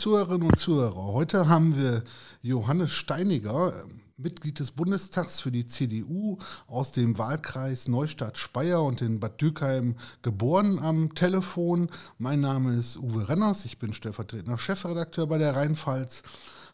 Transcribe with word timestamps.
Zuhörerinnen 0.00 0.48
und 0.48 0.56
Zuhörer, 0.56 1.12
heute 1.12 1.46
haben 1.50 1.76
wir 1.76 2.02
Johannes 2.40 2.94
Steiniger, 2.94 3.84
Mitglied 4.16 4.58
des 4.58 4.70
Bundestags 4.70 5.42
für 5.42 5.50
die 5.50 5.66
CDU 5.66 6.38
aus 6.66 6.92
dem 6.92 7.18
Wahlkreis 7.18 7.86
Neustadt-Speyer 7.86 8.82
und 8.82 9.02
in 9.02 9.20
Bad 9.20 9.42
Dürkheim 9.42 9.96
geboren 10.22 10.78
am 10.78 11.14
Telefon. 11.14 11.90
Mein 12.16 12.40
Name 12.40 12.72
ist 12.72 12.96
Uwe 12.96 13.28
Renners, 13.28 13.66
ich 13.66 13.78
bin 13.78 13.92
stellvertretender 13.92 14.56
Chefredakteur 14.56 15.26
bei 15.26 15.36
der 15.36 15.54
Rheinpfalz. 15.54 16.22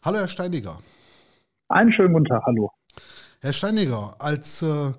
Hallo 0.05 0.19
Herr 0.19 0.29
Steiniger. 0.29 0.77
Einen 1.67 1.91
schönen 1.91 2.13
guten 2.13 2.27
Tag, 2.27 2.43
hallo. 2.45 2.71
Herr 3.41 3.51
Steiniger, 3.51 4.15
als 4.19 4.61
äh, 4.61 4.93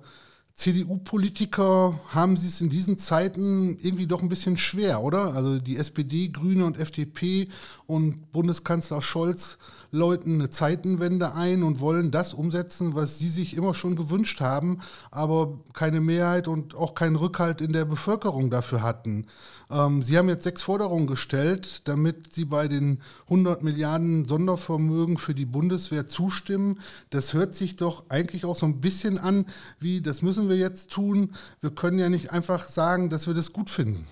CDU-Politiker 0.59 2.01
haben 2.09 2.35
Sie 2.35 2.47
es 2.47 2.59
in 2.59 2.69
diesen 2.69 2.97
Zeiten 2.97 3.77
irgendwie 3.79 4.07
doch 4.07 4.21
ein 4.21 4.27
bisschen 4.27 4.57
schwer, 4.57 5.01
oder? 5.01 5.33
Also 5.33 5.57
die 5.57 5.77
SPD, 5.77 6.27
Grüne 6.27 6.65
und 6.65 6.77
FDP 6.77 7.47
und 7.87 8.33
Bundeskanzler 8.33 9.01
Scholz 9.01 9.57
läuten 9.91 10.35
eine 10.35 10.49
Zeitenwende 10.49 11.33
ein 11.33 11.63
und 11.63 11.79
wollen 11.79 12.11
das 12.11 12.33
umsetzen, 12.33 12.95
was 12.95 13.17
sie 13.17 13.29
sich 13.29 13.55
immer 13.55 13.73
schon 13.73 13.95
gewünscht 13.95 14.41
haben, 14.41 14.79
aber 15.11 15.59
keine 15.73 16.01
Mehrheit 16.01 16.47
und 16.47 16.75
auch 16.75 16.93
keinen 16.93 17.15
Rückhalt 17.15 17.61
in 17.61 17.73
der 17.73 17.85
Bevölkerung 17.85 18.49
dafür 18.49 18.83
hatten. 18.83 19.27
Ähm, 19.71 20.03
sie 20.03 20.17
haben 20.17 20.29
jetzt 20.29 20.43
sechs 20.43 20.61
Forderungen 20.61 21.07
gestellt, 21.07 21.87
damit 21.87 22.33
sie 22.33 22.45
bei 22.45 22.67
den 22.67 23.01
100 23.25 23.63
Milliarden 23.63 24.25
Sondervermögen 24.25 25.17
für 25.17 25.35
die 25.35 25.45
Bundeswehr 25.45 26.07
zustimmen. 26.07 26.79
Das 27.09 27.33
hört 27.33 27.53
sich 27.53 27.75
doch 27.75 28.09
eigentlich 28.09 28.45
auch 28.45 28.55
so 28.55 28.65
ein 28.65 28.81
bisschen 28.81 29.17
an, 29.17 29.45
wie 29.79 30.01
das 30.01 30.21
müssen 30.21 30.49
wir 30.49 30.57
jetzt 30.57 30.91
tun. 30.91 31.33
Wir 31.61 31.71
können 31.71 31.99
ja 31.99 32.09
nicht 32.09 32.31
einfach 32.31 32.69
sagen, 32.69 33.09
dass 33.09 33.27
wir 33.27 33.33
das 33.33 33.53
gut 33.53 33.69
finden. 33.69 34.07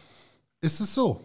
Ist 0.61 0.79
es 0.79 0.93
so? 0.93 1.21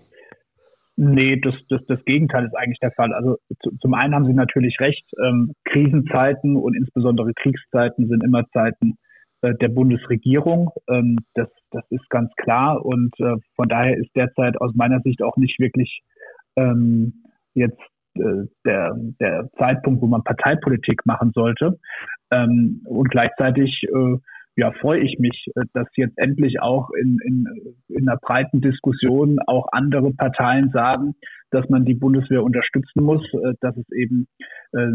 Nee, 0.96 1.40
das, 1.40 1.54
das, 1.70 1.80
das 1.86 2.04
Gegenteil 2.04 2.44
ist 2.44 2.54
eigentlich 2.54 2.78
der 2.80 2.92
Fall. 2.92 3.14
Also 3.14 3.38
zu, 3.62 3.70
zum 3.80 3.94
einen 3.94 4.14
haben 4.14 4.26
Sie 4.26 4.34
natürlich 4.34 4.78
recht, 4.78 5.04
ähm, 5.24 5.52
Krisenzeiten 5.64 6.56
und 6.56 6.76
insbesondere 6.76 7.32
Kriegszeiten 7.34 8.08
sind 8.08 8.22
immer 8.22 8.44
Zeiten 8.52 8.98
äh, 9.40 9.54
der 9.54 9.68
Bundesregierung. 9.68 10.70
Ähm, 10.88 11.18
das, 11.34 11.48
das 11.70 11.84
ist 11.90 12.08
ganz 12.10 12.30
klar 12.36 12.84
und 12.84 13.12
äh, 13.20 13.36
von 13.56 13.68
daher 13.68 13.96
ist 13.96 14.10
derzeit 14.14 14.60
aus 14.60 14.74
meiner 14.74 15.00
Sicht 15.00 15.22
auch 15.22 15.36
nicht 15.36 15.58
wirklich 15.58 16.02
ähm, 16.56 17.24
jetzt 17.54 17.80
äh, 18.16 18.46
der, 18.66 18.94
der 19.20 19.48
Zeitpunkt, 19.58 20.02
wo 20.02 20.06
man 20.06 20.22
Parteipolitik 20.24 21.06
machen 21.06 21.32
sollte. 21.34 21.78
Ähm, 22.30 22.82
und 22.84 23.10
gleichzeitig 23.10 23.82
äh, 23.84 24.16
ja, 24.56 24.70
freue 24.81 25.00
ich 25.00 25.19
mich, 25.19 25.47
äh, 25.55 25.64
dass 25.72 25.89
jetzt 25.97 26.19
endlich 26.19 26.61
auch 26.61 26.91
in, 26.91 27.19
in, 27.25 27.47
in 27.89 28.08
einer 28.08 28.19
breiten 28.19 28.61
Diskussion 28.61 29.39
auch 29.47 29.69
andere 29.72 30.12
Parteien 30.12 30.70
sagen, 30.72 31.14
dass 31.50 31.69
man 31.69 31.84
die 31.84 31.94
Bundeswehr 31.94 32.42
unterstützen 32.42 33.03
muss, 33.03 33.22
äh, 33.33 33.55
dass 33.61 33.77
es 33.77 33.91
eben 33.92 34.27
äh, 34.72 34.89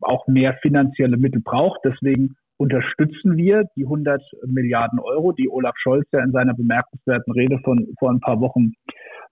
auch 0.00 0.26
mehr 0.26 0.54
finanzielle 0.62 1.16
Mittel 1.16 1.42
braucht. 1.42 1.80
Deswegen 1.84 2.34
unterstützen 2.56 3.36
wir 3.36 3.64
die 3.76 3.84
100 3.84 4.22
Milliarden 4.46 4.98
Euro, 4.98 5.32
die 5.32 5.48
Olaf 5.48 5.76
Scholz 5.78 6.06
ja 6.12 6.24
in 6.24 6.32
seiner 6.32 6.54
bemerkenswerten 6.54 7.32
Rede 7.32 7.58
von 7.62 7.86
vor 7.98 8.10
ein 8.10 8.20
paar 8.20 8.40
Wochen 8.40 8.72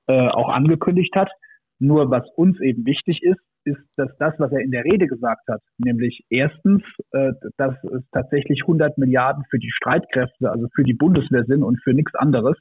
auch 0.07 0.51
angekündigt 0.51 1.17
hat. 1.17 1.31
Nur 1.79 2.11
was 2.11 2.29
uns 2.37 2.61
eben 2.61 2.85
wichtig 2.85 3.23
ist, 3.23 3.41
ist, 3.65 3.81
dass 3.97 4.11
das, 4.19 4.35
was 4.39 4.53
er 4.53 4.61
in 4.61 4.71
der 4.71 4.85
Rede 4.85 5.07
gesagt 5.07 5.49
hat, 5.49 5.61
nämlich 5.79 6.25
erstens, 6.31 6.83
äh, 7.13 7.33
dass 7.57 7.75
es 7.85 8.03
tatsächlich 8.13 8.63
100 8.63 8.99
Milliarden 8.99 9.45
für 9.51 9.59
die 9.59 9.71
Streitkräfte, 9.71 10.51
also 10.51 10.69
für 10.75 10.85
die 10.85 10.95
Bundeswehr 10.95 11.45
sind 11.45 11.63
und 11.63 11.83
für 11.83 11.95
nichts 11.95 12.15
anderes. 12.15 12.57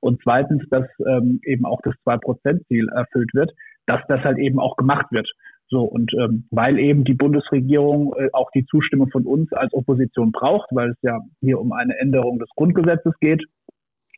Und 0.00 0.20
zweitens, 0.22 0.62
dass 0.70 0.86
ähm, 1.06 1.40
eben 1.44 1.64
auch 1.64 1.80
das 1.82 1.94
2-Prozent-Ziel 2.06 2.88
erfüllt 2.94 3.30
wird, 3.34 3.52
dass 3.86 4.00
das 4.08 4.20
halt 4.22 4.38
eben 4.38 4.60
auch 4.60 4.76
gemacht 4.76 5.06
wird. 5.10 5.28
So, 5.70 5.82
und 5.82 6.12
ähm, 6.14 6.46
weil 6.50 6.78
eben 6.78 7.04
die 7.04 7.14
Bundesregierung 7.14 8.14
äh, 8.16 8.28
auch 8.32 8.50
die 8.52 8.64
Zustimmung 8.66 9.10
von 9.10 9.24
uns 9.24 9.52
als 9.52 9.72
Opposition 9.74 10.32
braucht, 10.32 10.68
weil 10.72 10.90
es 10.90 10.96
ja 11.02 11.20
hier 11.40 11.60
um 11.60 11.72
eine 11.72 11.98
Änderung 11.98 12.38
des 12.38 12.48
Grundgesetzes 12.56 13.12
geht, 13.20 13.44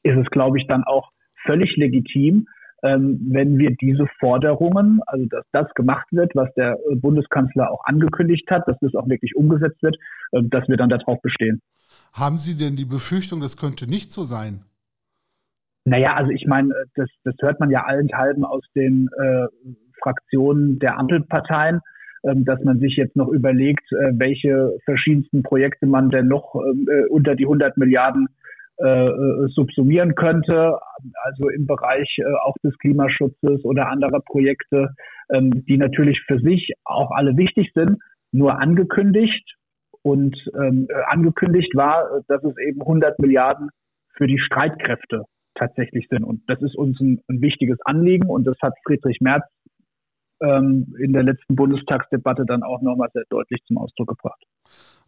ist 0.02 0.16
es, 0.16 0.30
glaube 0.30 0.58
ich, 0.58 0.66
dann 0.68 0.84
auch 0.84 1.10
völlig 1.44 1.76
legitim, 1.76 2.46
ähm, 2.82 3.20
wenn 3.30 3.58
wir 3.58 3.70
diese 3.76 4.06
Forderungen, 4.18 5.00
also 5.06 5.26
dass 5.26 5.44
das 5.52 5.72
gemacht 5.74 6.06
wird, 6.10 6.32
was 6.34 6.52
der 6.54 6.78
äh, 6.90 6.96
Bundeskanzler 6.96 7.70
auch 7.70 7.84
angekündigt 7.84 8.50
hat, 8.50 8.66
dass 8.66 8.76
das 8.80 8.94
auch 8.94 9.08
wirklich 9.08 9.36
umgesetzt 9.36 9.82
wird, 9.82 9.96
äh, 10.32 10.42
dass 10.44 10.68
wir 10.68 10.76
dann 10.76 10.88
darauf 10.88 11.20
bestehen. 11.20 11.60
Haben 12.12 12.38
Sie 12.38 12.56
denn 12.56 12.76
die 12.76 12.84
Befürchtung, 12.84 13.40
das 13.40 13.56
könnte 13.56 13.88
nicht 13.88 14.12
so 14.12 14.22
sein? 14.22 14.64
Naja, 15.84 16.14
also 16.14 16.30
ich 16.30 16.46
meine, 16.46 16.70
äh, 16.70 16.86
das, 16.94 17.08
das 17.24 17.34
hört 17.40 17.60
man 17.60 17.70
ja 17.70 17.84
allenthalben 17.84 18.44
aus 18.44 18.64
den 18.74 19.08
äh, 19.18 19.46
Fraktionen 20.02 20.78
der 20.78 20.98
Ampelparteien, 20.98 21.80
äh, 22.22 22.34
dass 22.36 22.62
man 22.64 22.78
sich 22.78 22.96
jetzt 22.96 23.16
noch 23.16 23.28
überlegt, 23.28 23.90
äh, 23.92 24.12
welche 24.12 24.76
verschiedensten 24.84 25.42
Projekte 25.42 25.86
man 25.86 26.10
denn 26.10 26.28
noch 26.28 26.54
ähm, 26.54 26.88
äh, 26.90 27.06
unter 27.08 27.34
die 27.34 27.44
100 27.44 27.76
Milliarden 27.76 28.28
äh, 28.82 29.08
äh, 29.08 29.48
subsumieren 29.48 30.14
könnte, 30.14 30.78
also 31.24 31.50
im 31.50 31.66
Bereich 31.66 32.16
äh, 32.18 32.24
auch 32.44 32.54
des 32.62 32.76
Klimaschutzes 32.78 33.62
oder 33.64 33.88
anderer 33.88 34.20
Projekte, 34.20 34.94
ähm, 35.30 35.64
die 35.66 35.76
natürlich 35.76 36.20
für 36.26 36.38
sich 36.38 36.72
auch 36.84 37.10
alle 37.10 37.36
wichtig 37.36 37.72
sind, 37.74 37.98
nur 38.32 38.58
angekündigt 38.58 39.56
und 40.00 40.34
ähm, 40.54 40.86
äh, 40.88 40.94
angekündigt 41.08 41.74
war, 41.74 42.22
dass 42.28 42.42
es 42.42 42.54
eben 42.66 42.80
100 42.80 43.18
Milliarden 43.18 43.68
für 44.14 44.26
die 44.26 44.38
Streitkräfte 44.38 45.24
tatsächlich 45.54 46.06
sind. 46.08 46.24
Und 46.24 46.42
das 46.48 46.62
ist 46.62 46.74
uns 46.74 46.98
ein, 47.00 47.20
ein 47.28 47.42
wichtiges 47.42 47.78
Anliegen 47.84 48.28
und 48.28 48.46
das 48.46 48.56
hat 48.62 48.72
Friedrich 48.86 49.18
Merz 49.20 49.44
ähm, 50.42 50.94
in 50.98 51.12
der 51.12 51.22
letzten 51.22 51.54
Bundestagsdebatte 51.54 52.44
dann 52.46 52.62
auch 52.62 52.80
nochmal 52.80 53.10
sehr 53.12 53.24
deutlich 53.28 53.62
zum 53.66 53.76
Ausdruck 53.76 54.08
gebracht. 54.08 54.42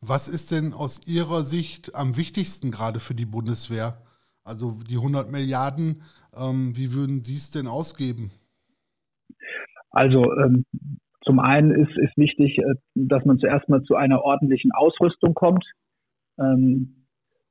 Was 0.04 0.26
ist 0.26 0.50
denn 0.50 0.72
aus 0.72 1.00
Ihrer 1.06 1.42
Sicht 1.42 1.94
am 1.94 2.16
wichtigsten 2.16 2.72
gerade 2.72 2.98
für 2.98 3.14
die 3.14 3.24
Bundeswehr? 3.24 3.98
Also 4.42 4.72
die 4.90 4.96
100 4.96 5.30
Milliarden, 5.30 6.02
ähm, 6.34 6.76
wie 6.76 6.92
würden 6.92 7.22
Sie 7.22 7.36
es 7.36 7.52
denn 7.52 7.68
ausgeben? 7.68 8.32
Also 9.90 10.24
ähm, 10.38 10.64
zum 11.24 11.38
einen 11.38 11.70
ist, 11.70 11.96
ist 11.98 12.16
wichtig, 12.16 12.58
äh, 12.58 12.74
dass 12.96 13.24
man 13.24 13.38
zuerst 13.38 13.68
mal 13.68 13.84
zu 13.84 13.94
einer 13.94 14.24
ordentlichen 14.24 14.72
Ausrüstung 14.72 15.34
kommt. 15.34 15.64
Ähm, 16.36 17.06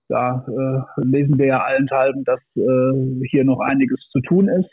da 0.09 0.45
äh, 0.45 1.01
lesen 1.06 1.38
wir 1.38 1.45
ja 1.45 1.63
allenthalben, 1.63 2.25
dass 2.25 2.41
äh, 2.57 3.25
hier 3.29 3.45
noch 3.45 3.62
einiges 3.62 4.01
zu 4.12 4.19
tun 4.19 4.50
ist. 4.50 4.69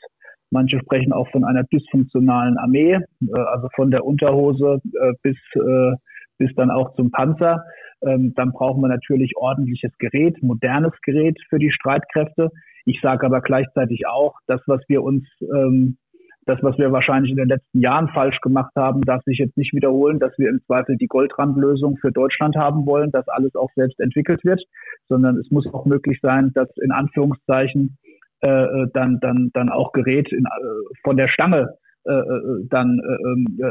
Manche 0.50 0.80
sprechen 0.80 1.12
auch 1.12 1.30
von 1.30 1.44
einer 1.44 1.62
dysfunktionalen 1.62 2.58
Armee, 2.58 2.94
äh, 2.94 3.38
also 3.38 3.68
von 3.76 3.92
der 3.92 4.04
Unterhose 4.04 4.80
äh, 5.00 5.12
bis 5.22 5.36
äh, 5.54 5.92
bis 6.38 6.54
dann 6.54 6.70
auch 6.70 6.94
zum 6.94 7.10
Panzer. 7.10 7.64
Ähm, 8.00 8.32
dann 8.34 8.52
brauchen 8.52 8.80
wir 8.80 8.88
natürlich 8.88 9.36
ordentliches 9.36 9.92
Gerät, 9.98 10.42
modernes 10.42 10.92
Gerät 11.02 11.38
für 11.48 11.58
die 11.58 11.72
Streitkräfte. 11.72 12.50
Ich 12.84 13.00
sage 13.02 13.26
aber 13.26 13.40
gleichzeitig 13.40 14.06
auch, 14.06 14.34
das, 14.46 14.60
was 14.66 14.80
wir 14.88 15.02
uns, 15.02 15.24
ähm, 15.42 15.98
das, 16.46 16.62
was 16.62 16.78
wir 16.78 16.90
wahrscheinlich 16.92 17.30
in 17.30 17.36
den 17.36 17.48
letzten 17.48 17.80
Jahren 17.80 18.08
falsch 18.08 18.40
gemacht 18.40 18.72
haben, 18.76 19.02
darf 19.02 19.22
sich 19.24 19.38
jetzt 19.38 19.58
nicht 19.58 19.74
wiederholen, 19.74 20.18
dass 20.18 20.32
wir 20.38 20.48
im 20.48 20.62
Zweifel 20.64 20.96
die 20.96 21.06
Goldrandlösung 21.06 21.98
für 21.98 22.10
Deutschland 22.10 22.56
haben 22.56 22.86
wollen, 22.86 23.10
dass 23.10 23.28
alles 23.28 23.54
auch 23.54 23.70
selbst 23.74 24.00
entwickelt 24.00 24.42
wird, 24.44 24.62
sondern 25.08 25.36
es 25.36 25.50
muss 25.50 25.66
auch 25.74 25.84
möglich 25.84 26.18
sein, 26.22 26.52
dass 26.54 26.68
in 26.78 26.92
Anführungszeichen 26.92 27.98
äh, 28.40 28.48
äh 28.48 28.86
dann, 28.94 29.18
dann, 29.20 29.50
dann 29.52 29.68
auch 29.68 29.92
Gerät 29.92 30.32
in, 30.32 30.46
äh, 30.46 30.94
von 31.02 31.16
der 31.16 31.28
Stange 31.28 31.74
dann 32.04 33.00
äh, 33.00 33.12
ähm, 33.12 33.58
äh, 33.60 33.70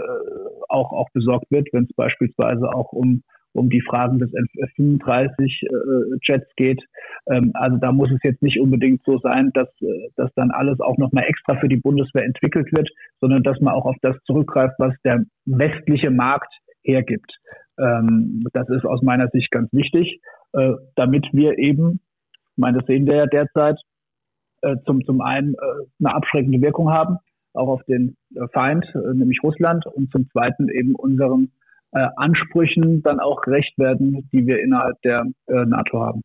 auch, 0.70 0.92
auch 0.92 1.10
besorgt 1.14 1.50
wird, 1.50 1.70
wenn 1.72 1.86
es 1.86 1.94
beispielsweise 1.94 2.74
auch 2.74 2.92
um, 2.92 3.24
um 3.54 3.70
die 3.70 3.82
Fragen 3.82 4.20
des 4.20 4.32
F-35-Jets 4.34 6.46
äh, 6.46 6.54
geht. 6.56 6.84
Ähm, 7.30 7.52
also 7.56 7.78
da 7.78 7.92
muss 7.92 8.12
es 8.12 8.22
jetzt 8.24 8.44
nicht 8.44 8.60
unbedingt 8.60 9.02
so 9.06 9.18
sein, 9.20 9.52
dass, 9.54 9.70
dass 10.16 10.34
dann 10.36 10.52
alles 10.52 10.80
auch 10.80 10.98
nochmal 10.98 11.26
extra 11.28 11.56
für 11.56 11.68
die 11.68 11.78
Bundeswehr 11.78 12.26
entwickelt 12.26 12.72
wird, 12.72 12.90
sondern 13.22 13.44
dass 13.44 13.60
man 13.60 13.74
auch 13.74 13.86
auf 13.86 13.98
das 14.02 14.16
zurückgreift, 14.26 14.76
was 14.78 14.94
der 15.04 15.24
westliche 15.46 16.12
Markt 16.12 16.54
hergibt. 16.84 17.32
Ähm, 17.80 18.44
das 18.54 18.70
ist 18.70 18.86
aus 18.86 19.02
meiner 19.02 19.30
Sicht 19.30 19.52
ganz 19.52 19.72
wichtig, 19.74 20.20
äh, 20.54 20.74
damit 20.96 21.28
wir 21.32 21.58
eben, 21.58 22.02
ich 22.34 22.58
meine, 22.58 22.80
das 22.80 22.88
sehen 22.88 23.06
wir 23.06 23.16
ja 23.16 23.26
derzeit, 23.26 23.80
äh, 24.62 24.76
zum, 24.86 25.04
zum 25.06 25.22
einen 25.22 25.54
äh, 25.54 25.58
eine 26.00 26.16
abschreckende 26.16 26.62
Wirkung 26.62 26.90
haben, 26.90 27.18
auch 27.58 27.68
auf 27.68 27.84
den 27.84 28.16
äh, 28.36 28.48
Feind, 28.54 28.86
äh, 28.94 29.14
nämlich 29.14 29.40
Russland, 29.44 29.86
und 29.86 30.12
zum 30.12 30.30
Zweiten 30.32 30.70
eben 30.70 30.96
unseren 30.96 31.52
äh, 31.92 32.08
Ansprüchen 32.16 33.02
dann 33.04 33.20
auch 33.20 33.42
gerecht 33.42 33.78
werden, 33.78 34.28
die 34.32 34.46
wir 34.46 34.62
innerhalb 34.62 35.02
der 35.02 35.26
äh, 35.48 35.66
NATO 35.66 36.02
haben. 36.02 36.22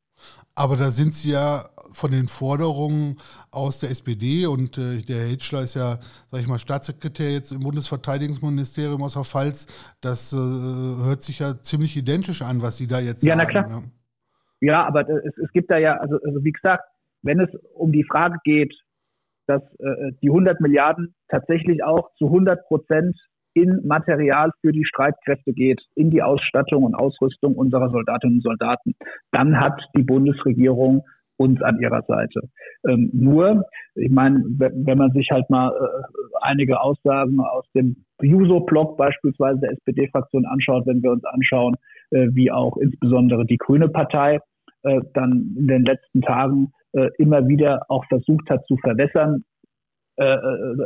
Aber 0.55 0.77
da 0.77 0.91
sind 0.91 1.15
Sie 1.15 1.33
ja 1.33 1.63
von 1.93 2.11
den 2.11 2.29
Forderungen 2.29 3.17
aus 3.51 3.81
der 3.81 3.91
SPD 3.91 4.47
und 4.47 4.79
äh, 4.79 5.03
der 5.03 5.17
Herr 5.17 5.29
Hitschler 5.29 5.63
ist 5.63 5.75
ja, 5.75 5.99
sage 6.29 6.43
ich 6.43 6.49
mal, 6.49 6.59
Staatssekretär 6.59 7.33
jetzt 7.33 7.53
im 7.53 7.61
Bundesverteidigungsministerium 7.61 9.03
aus 9.03 9.15
der 9.15 9.25
Pfalz. 9.25 9.67
Das 10.01 10.33
äh, 10.33 10.37
hört 10.37 11.23
sich 11.23 11.39
ja 11.39 11.61
ziemlich 11.61 11.97
identisch 11.97 12.43
an, 12.43 12.63
was 12.63 12.77
Sie 12.77 12.87
da 12.87 13.01
jetzt 13.01 13.23
ja, 13.23 13.37
sagen. 13.37 13.55
Ja, 13.55 13.61
na 13.61 13.67
klar. 13.67 13.83
Ja, 14.61 14.73
ja 14.73 14.87
aber 14.87 15.09
es, 15.09 15.37
es, 15.39 15.53
gibt 15.53 15.71
da 15.71 15.79
ja, 15.79 15.97
also, 15.99 16.17
also 16.25 16.45
wie 16.45 16.53
gesagt, 16.53 16.85
wenn 17.23 17.41
es 17.41 17.51
um 17.75 17.93
die 17.93 18.05
Frage 18.05 18.39
geht, 18.45 18.75
dass 19.53 19.63
äh, 19.79 20.13
die 20.23 20.29
100 20.29 20.61
Milliarden 20.61 21.15
tatsächlich 21.29 21.85
auch 21.85 22.11
zu 22.17 22.27
100 22.27 22.67
Prozent 22.67 23.17
in 23.55 23.81
Material 23.85 24.51
für 24.61 24.73
die 24.73 24.85
Streitkräfte 24.85 25.53
geht, 25.53 25.81
in 25.95 26.11
die 26.11 26.23
Ausstattung 26.23 26.85
und 26.85 26.95
Ausrüstung 26.95 27.55
unserer 27.55 27.91
Soldatinnen 27.91 28.39
und 28.39 28.43
Soldaten, 28.43 28.95
dann 29.31 29.61
hat 29.61 29.79
die 29.97 30.03
Bundesregierung 30.03 31.05
uns 31.37 31.61
an 31.63 31.81
ihrer 31.81 32.03
Seite. 32.03 32.41
Ähm, 32.89 33.11
nur, 33.13 33.65
ich 33.95 34.11
meine, 34.11 34.45
wenn 34.47 34.99
man 34.99 35.11
sich 35.13 35.29
halt 35.31 35.49
mal 35.51 35.71
äh, 35.71 36.03
einige 36.41 36.81
Aussagen 36.81 37.41
aus 37.41 37.65
dem 37.75 38.05
Juso-Blog 38.21 38.97
beispielsweise 38.97 39.61
der 39.61 39.73
SPD-Fraktion 39.73 40.47
anschaut, 40.47 40.87
wenn 40.87 41.03
wir 41.03 41.11
uns 41.11 41.25
anschauen, 41.25 41.75
äh, 42.11 42.29
wie 42.33 42.51
auch 42.51 42.77
insbesondere 42.77 43.45
die 43.45 43.57
Grüne 43.57 43.89
Partei 43.89 44.41
äh, 44.83 45.01
dann 45.15 45.55
in 45.59 45.67
den 45.67 45.85
letzten 45.85 46.23
Tagen 46.23 46.73
äh, 46.93 47.09
immer 47.19 47.47
wieder 47.49 47.87
auch 47.89 48.05
versucht 48.07 48.49
hat 48.51 48.67
zu 48.67 48.77
verwässern, 48.77 49.45
äh, 50.17 50.25
äh, 50.25 50.77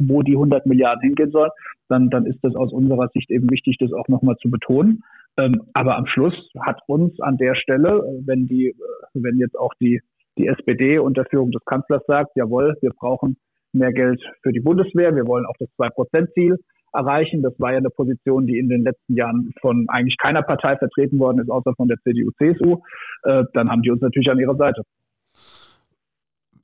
wo 0.00 0.22
die 0.22 0.32
100 0.32 0.64
Milliarden 0.66 1.02
hingehen 1.02 1.30
sollen, 1.30 1.50
dann, 1.88 2.08
dann 2.08 2.24
ist 2.24 2.38
das 2.42 2.54
aus 2.54 2.72
unserer 2.72 3.08
Sicht 3.08 3.30
eben 3.30 3.50
wichtig, 3.50 3.76
das 3.78 3.92
auch 3.92 4.08
nochmal 4.08 4.36
zu 4.36 4.50
betonen. 4.50 5.02
Ähm, 5.36 5.62
aber 5.74 5.96
am 5.96 6.06
Schluss 6.06 6.34
hat 6.60 6.80
uns 6.86 7.20
an 7.20 7.36
der 7.36 7.54
Stelle, 7.54 8.02
wenn 8.24 8.46
die, 8.46 8.74
wenn 9.12 9.36
jetzt 9.38 9.58
auch 9.58 9.74
die, 9.80 10.00
die 10.38 10.46
SPD 10.46 10.98
unter 10.98 11.24
Führung 11.26 11.50
des 11.50 11.64
Kanzlers 11.66 12.02
sagt, 12.06 12.30
jawohl, 12.34 12.76
wir 12.80 12.90
brauchen 12.90 13.36
mehr 13.72 13.92
Geld 13.92 14.22
für 14.42 14.52
die 14.52 14.60
Bundeswehr, 14.60 15.14
wir 15.14 15.26
wollen 15.26 15.44
auch 15.44 15.56
das 15.58 15.68
2-Prozent-Ziel 15.78 16.56
erreichen. 16.94 17.42
Das 17.42 17.52
war 17.60 17.72
ja 17.72 17.78
eine 17.78 17.90
Position, 17.90 18.46
die 18.46 18.58
in 18.58 18.68
den 18.68 18.82
letzten 18.82 19.14
Jahren 19.14 19.52
von 19.60 19.86
eigentlich 19.88 20.16
keiner 20.16 20.42
Partei 20.42 20.76
vertreten 20.76 21.18
worden 21.18 21.40
ist, 21.40 21.50
außer 21.50 21.74
von 21.76 21.88
der 21.88 21.98
CDU, 21.98 22.30
CSU. 22.38 22.78
Äh, 23.24 23.44
dann 23.52 23.70
haben 23.70 23.82
die 23.82 23.90
uns 23.90 24.00
natürlich 24.00 24.30
an 24.30 24.38
ihrer 24.38 24.56
Seite. 24.56 24.82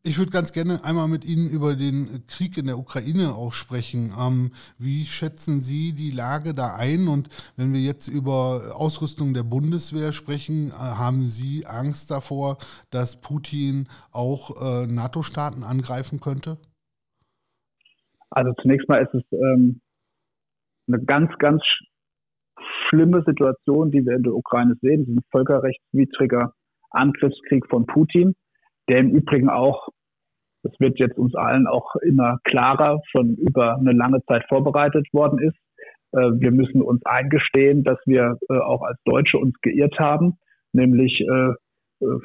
Ich 0.05 0.19
würde 0.19 0.33
ganz 0.33 0.53
gerne 0.53 0.83
einmal 0.83 1.07
mit 1.07 1.25
Ihnen 1.25 1.49
über 1.49 1.77
den 1.77 2.27
Krieg 2.27 2.59
in 2.59 2.67
der 2.67 2.77
Ukraine 2.77 3.35
auch 3.37 3.53
sprechen. 3.53 4.11
Ähm, 4.19 4.51
wie 4.77 5.05
schätzen 5.05 5.61
Sie 5.61 5.93
die 5.93 6.11
Lage 6.11 6.55
da 6.55 6.75
ein? 6.77 7.07
Und 7.07 7.29
wenn 7.57 7.73
wir 7.73 7.79
jetzt 7.79 8.09
über 8.09 8.75
Ausrüstung 8.75 9.33
der 9.33 9.45
Bundeswehr 9.45 10.11
sprechen, 10.11 10.71
äh, 10.71 10.73
haben 10.73 11.23
Sie 11.29 11.67
Angst 11.67 12.11
davor, 12.11 12.59
dass 12.91 13.21
Putin 13.21 13.87
auch 14.11 14.51
äh, 14.61 14.89
NATO-Staaten 14.89 15.63
angreifen 15.63 16.19
könnte? 16.19 16.59
Also 18.31 18.53
zunächst 18.61 18.89
mal 18.89 19.03
ist 19.05 19.15
es 19.15 19.23
ähm, 19.31 19.81
eine 20.89 20.99
ganz, 21.05 21.31
ganz 21.39 21.63
schlimme 22.89 23.23
Situation, 23.25 23.93
die 23.93 24.05
wir 24.05 24.17
in 24.17 24.25
der 24.25 24.35
Ukraine 24.35 24.75
sehen. 24.81 25.03
Das 25.03 25.11
ist 25.11 25.17
ein 25.19 25.31
völkerrechtswidriger 25.31 26.55
Angriffskrieg 26.91 27.69
von 27.69 27.87
Putin 27.87 28.35
der 28.89 28.99
im 28.99 29.11
Übrigen 29.11 29.49
auch, 29.49 29.89
das 30.63 30.73
wird 30.79 30.99
jetzt 30.99 31.19
uns 31.19 31.35
allen 31.35 31.67
auch 31.67 31.95
immer 31.97 32.39
klarer, 32.45 33.01
schon 33.11 33.37
über 33.37 33.77
eine 33.77 33.93
lange 33.93 34.23
Zeit 34.27 34.45
vorbereitet 34.49 35.07
worden 35.13 35.39
ist. 35.39 35.57
Äh, 36.13 36.41
wir 36.41 36.51
müssen 36.51 36.83
uns 36.83 37.05
eingestehen, 37.05 37.85
dass 37.85 37.99
wir 38.07 38.39
äh, 38.49 38.59
auch 38.59 38.83
als 38.83 38.99
Deutsche 39.05 39.39
uns 39.39 39.55
geirrt 39.63 39.99
haben, 39.99 40.39
nämlich 40.73 41.21
äh, 41.21 41.53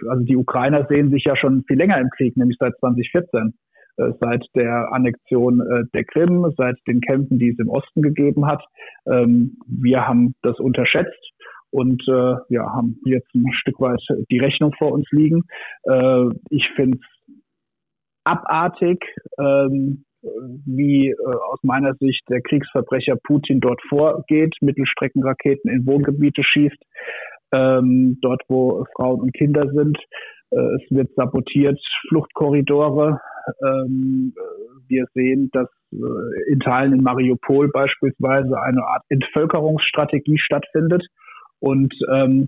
also 0.10 0.24
die 0.24 0.38
Ukrainer 0.38 0.88
sehen 0.90 1.12
sich 1.12 1.26
ja 1.26 1.36
schon 1.36 1.64
viel 1.68 1.78
länger 1.78 2.00
im 2.00 2.10
Krieg, 2.10 2.36
nämlich 2.36 2.58
seit 2.60 2.76
2014, 2.80 3.54
seit 4.20 4.44
der 4.56 4.92
Annexion 4.92 5.62
der 5.94 6.04
Krim, 6.04 6.52
seit 6.58 6.78
den 6.88 7.00
Kämpfen, 7.00 7.38
die 7.38 7.50
es 7.50 7.60
im 7.60 7.70
Osten 7.70 8.02
gegeben 8.02 8.48
hat. 8.48 8.66
Ähm, 9.06 9.60
wir 9.68 10.08
haben 10.08 10.34
das 10.42 10.60
unterschätzt 10.60 11.32
und 11.78 12.02
äh, 12.08 12.36
ja, 12.50 12.74
haben 12.74 13.00
jetzt 13.06 13.34
ein 13.36 13.46
Stück 13.54 13.80
weit 13.80 14.02
die 14.32 14.40
Rechnung 14.40 14.74
vor 14.80 14.92
uns 14.94 15.06
liegen. 15.12 15.44
Äh, 15.84 16.26
ich 16.50 16.68
finde 16.76 16.98
es 16.98 17.36
abartig, 18.24 19.06
ähm, 19.38 20.04
wie 20.66 21.10
äh, 21.10 21.16
aus 21.52 21.60
meiner 21.62 21.94
Sicht 22.00 22.24
der 22.30 22.42
Kriegsverbrecher 22.42 23.18
Putin 23.24 23.60
dort 23.60 23.80
vorgeht, 23.90 24.56
Mittelstreckenraketen 24.60 25.70
in 25.70 25.86
Wohngebiete 25.86 26.44
schießt, 26.44 26.84
ähm, 27.54 28.18
dort 28.24 28.42
wo 28.48 28.84
Frauen 28.96 29.22
und 29.22 29.34
Kinder 29.34 29.70
sind. 29.72 30.00
Äh, 30.50 30.58
es 30.58 30.82
wird 30.90 31.14
sabotiert, 31.16 31.80
Fluchtkorridore. 32.10 33.20
Ähm, 33.64 34.34
wir 34.88 35.06
sehen, 35.14 35.52
dass 35.54 35.70
äh, 35.94 36.52
in 36.52 36.60
Teilen 36.60 36.94
in 36.94 37.04
Mariupol 37.04 37.70
beispielsweise 37.70 38.60
eine 38.60 38.84
Art 38.84 39.04
Entvölkerungsstrategie 39.10 40.40
stattfindet 40.40 41.06
und 41.60 41.94
ähm, 42.12 42.48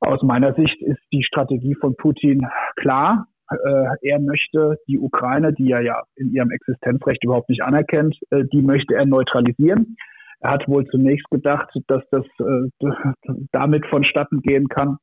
aus 0.00 0.22
meiner 0.22 0.54
Sicht 0.54 0.80
ist 0.82 1.00
die 1.12 1.24
Strategie 1.24 1.74
von 1.74 1.96
Putin 1.96 2.46
klar. 2.76 3.26
Äh, 3.50 3.86
er 4.02 4.20
möchte 4.20 4.78
die 4.88 4.98
Ukraine, 4.98 5.52
die 5.52 5.70
er 5.70 5.80
ja 5.80 6.02
in 6.16 6.32
ihrem 6.32 6.50
Existenzrecht 6.50 7.24
überhaupt 7.24 7.48
nicht 7.48 7.62
anerkennt, 7.62 8.16
äh, 8.30 8.44
die 8.52 8.62
möchte 8.62 8.94
er 8.94 9.06
neutralisieren. 9.06 9.96
Er 10.40 10.50
hat 10.50 10.68
wohl 10.68 10.86
zunächst 10.86 11.28
gedacht, 11.30 11.70
dass 11.86 12.02
das 12.10 12.24
äh, 12.40 12.68
damit 13.52 13.86
vonstatten 13.86 14.42
gehen 14.42 14.68
kann, 14.68 14.98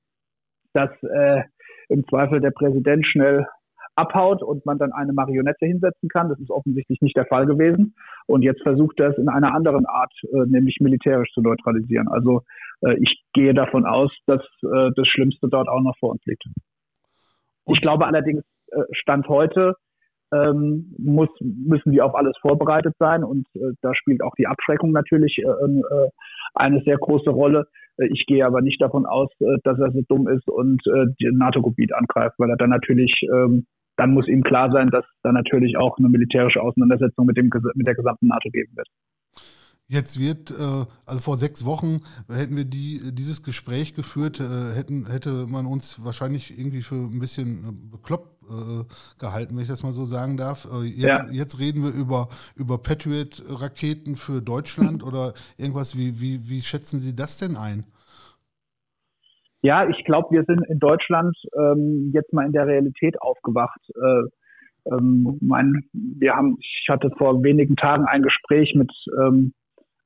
dass 0.74 0.92
äh, 1.04 1.44
im 1.90 2.06
Zweifel 2.08 2.40
der 2.40 2.52
Präsident 2.52 3.06
schnell 3.08 3.46
abhaut 3.96 4.42
und 4.42 4.66
man 4.66 4.78
dann 4.78 4.92
eine 4.92 5.14
Marionette 5.14 5.66
hinsetzen 5.66 6.10
kann. 6.10 6.30
Das 6.30 6.40
ist 6.40 6.50
offensichtlich 6.50 7.02
nicht 7.02 7.16
der 7.16 7.26
Fall 7.26 7.46
gewesen. 7.46 7.96
Und 8.26 8.42
jetzt 8.42 8.62
versucht 8.64 9.00
er 9.00 9.10
es 9.10 9.18
in 9.18 9.30
einer 9.30 9.54
anderen 9.54 9.86
Art, 9.86 10.14
äh, 10.24 10.46
nämlich 10.48 10.78
militärisch 10.80 11.32
zu 11.34 11.42
neutralisieren. 11.42 12.08
Also 12.08 12.42
äh, 12.82 12.96
ich 13.00 13.24
gehe 13.34 13.54
davon 13.54 13.86
aus, 13.86 14.12
dass 14.26 14.42
äh, 14.64 14.90
das 14.96 15.08
Schlimmste 15.08 15.48
dort 15.50 15.68
auch 15.68 15.82
noch 15.82 15.98
vor 16.00 16.12
uns 16.12 16.22
liegt. 16.26 16.44
Ich 17.68 17.82
glaube 17.82 18.06
allerdings, 18.06 18.44
äh, 18.72 18.82
Stand 18.92 19.28
heute 19.28 19.76
ähm, 20.34 20.94
muss, 20.98 21.30
müssen 21.40 21.92
wir 21.92 22.06
auf 22.06 22.16
alles 22.16 22.36
vorbereitet 22.42 22.96
sein 22.98 23.24
und 23.24 23.46
äh, 23.56 23.74
da 23.82 23.94
spielt 23.94 24.24
auch 24.24 24.34
die 24.38 24.48
Abschreckung 24.48 24.92
natürlich 24.92 25.38
äh, 25.38 25.48
äh, 25.48 26.10
eine 26.56 26.82
sehr 26.82 26.98
große 26.98 27.30
Rolle. 27.30 27.68
Ich 27.98 28.26
gehe 28.26 28.44
aber 28.44 28.62
nicht 28.62 28.82
davon 28.82 29.06
aus, 29.06 29.30
dass 29.64 29.78
er 29.78 29.92
so 29.92 30.02
dumm 30.08 30.28
ist 30.28 30.48
und 30.50 30.82
äh, 30.88 31.06
NATO-Gebiet 31.32 31.94
angreift, 31.94 32.34
weil 32.40 32.50
er 32.50 32.58
dann 32.58 32.72
natürlich 32.72 33.22
ähm, 33.32 33.68
dann 33.96 34.14
muss 34.14 34.28
ihm 34.28 34.44
klar 34.44 34.72
sein, 34.72 34.90
dass 34.90 35.06
da 35.22 35.32
natürlich 35.32 35.78
auch 35.78 35.98
eine 35.98 36.10
militärische 36.10 36.62
Auseinandersetzung 36.62 37.26
mit, 37.26 37.38
dem, 37.38 37.50
mit 37.76 37.88
der 37.88 37.96
gesamten 37.96 38.28
NATO 38.28 38.50
geben 38.50 38.76
wird. 38.76 38.88
Jetzt 39.88 40.20
wird, 40.20 40.50
äh, 40.52 40.86
also 41.06 41.22
vor 41.22 41.38
sechs 41.38 41.66
Wochen 41.66 42.02
hätten 42.30 42.56
wir 42.56 42.66
die, 42.66 43.14
dieses 43.14 43.44
Gespräch 43.44 43.94
geführt, 43.94 44.40
äh, 44.40 44.74
hätten, 44.76 45.06
hätte 45.06 45.46
man 45.48 45.66
uns 45.66 46.04
wahrscheinlich 46.04 46.58
irgendwie 46.58 46.82
für 46.82 46.96
ein 46.96 47.20
bisschen 47.20 47.64
äh, 47.64 47.72
bekloppt 47.92 48.32
gehalten, 49.20 49.56
wenn 49.56 49.62
ich 49.62 49.70
das 49.70 49.84
mal 49.84 49.94
so 49.94 50.04
sagen 50.04 50.36
darf. 50.36 50.68
Jetzt, 50.84 51.08
ja. 51.08 51.32
jetzt 51.32 51.60
reden 51.60 51.82
wir 51.82 51.92
über, 51.94 52.28
über 52.58 52.78
Patriot-Raketen 52.78 54.18
für 54.18 54.42
Deutschland 54.42 55.02
oder 55.06 55.34
irgendwas. 55.56 55.98
Wie, 55.98 56.20
wie, 56.20 56.50
wie 56.50 56.60
schätzen 56.60 57.00
Sie 57.00 57.16
das 57.16 57.38
denn 57.38 57.56
ein? 57.56 57.86
Ja, 59.64 59.88
ich 59.88 60.04
glaube, 60.04 60.36
wir 60.36 60.44
sind 60.44 60.62
in 60.68 60.78
Deutschland 60.78 61.36
ähm, 61.58 62.12
jetzt 62.14 62.34
mal 62.34 62.46
in 62.46 62.52
der 62.52 62.68
Realität 62.68 63.22
aufgewacht. 63.22 63.80
Äh, 63.96 64.92
ähm, 64.92 65.38
mein, 65.42 65.86
wir 65.94 66.36
haben, 66.36 66.58
ich 66.60 66.86
hatte 66.90 67.10
vor 67.18 67.42
wenigen 67.44 67.78
Tagen 67.78 68.04
ein 68.04 68.24
Gespräch 68.24 68.76
mit 68.76 68.92
ähm, 69.18 69.54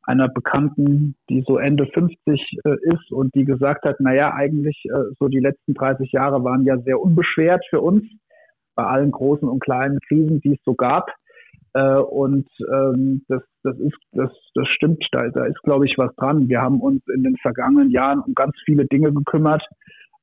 einer 0.04 0.30
Bekannten, 0.30 1.16
die 1.28 1.44
so 1.48 1.58
Ende 1.58 1.88
50 1.88 2.18
äh, 2.28 2.76
ist 2.84 3.12
und 3.12 3.34
die 3.34 3.46
gesagt 3.46 3.86
hat, 3.86 3.96
na 4.00 4.14
ja, 4.14 4.32
eigentlich 4.32 4.86
äh, 4.86 5.12
so 5.20 5.28
die 5.28 5.40
letzten 5.40 5.74
30 5.74 6.12
Jahre 6.12 6.44
waren 6.44 6.64
ja 6.64 6.78
sehr 6.78 7.02
unbeschwert 7.02 7.66
für 7.72 7.82
uns 7.82 8.04
bei 8.76 8.86
allen 8.86 9.10
großen 9.10 9.50
und 9.50 9.60
kleinen 9.60 10.00
Krisen, 10.08 10.40
die 10.40 10.54
es 10.54 10.64
so 10.66 10.76
gab. 10.76 11.10
Äh, 11.78 12.00
und 12.00 12.48
ähm, 12.74 13.24
das, 13.28 13.44
das 13.64 13.78
ist, 13.78 13.98
das, 14.12 14.32
das 14.56 14.68
stimmt, 14.70 15.06
da, 15.12 15.30
da 15.30 15.46
ist, 15.46 15.62
glaube 15.62 15.86
ich, 15.86 15.96
was 15.98 16.14
dran. 16.16 16.50
Wir 16.50 16.62
haben 16.62 16.82
uns 16.82 17.04
in 17.14 17.24
den 17.24 17.36
vergangenen 17.38 17.92
Jahren 17.92 18.22
um 18.22 18.34
ganz 18.34 18.56
viele 18.66 18.86
Dinge 18.86 19.14
gekümmert, 19.14 19.64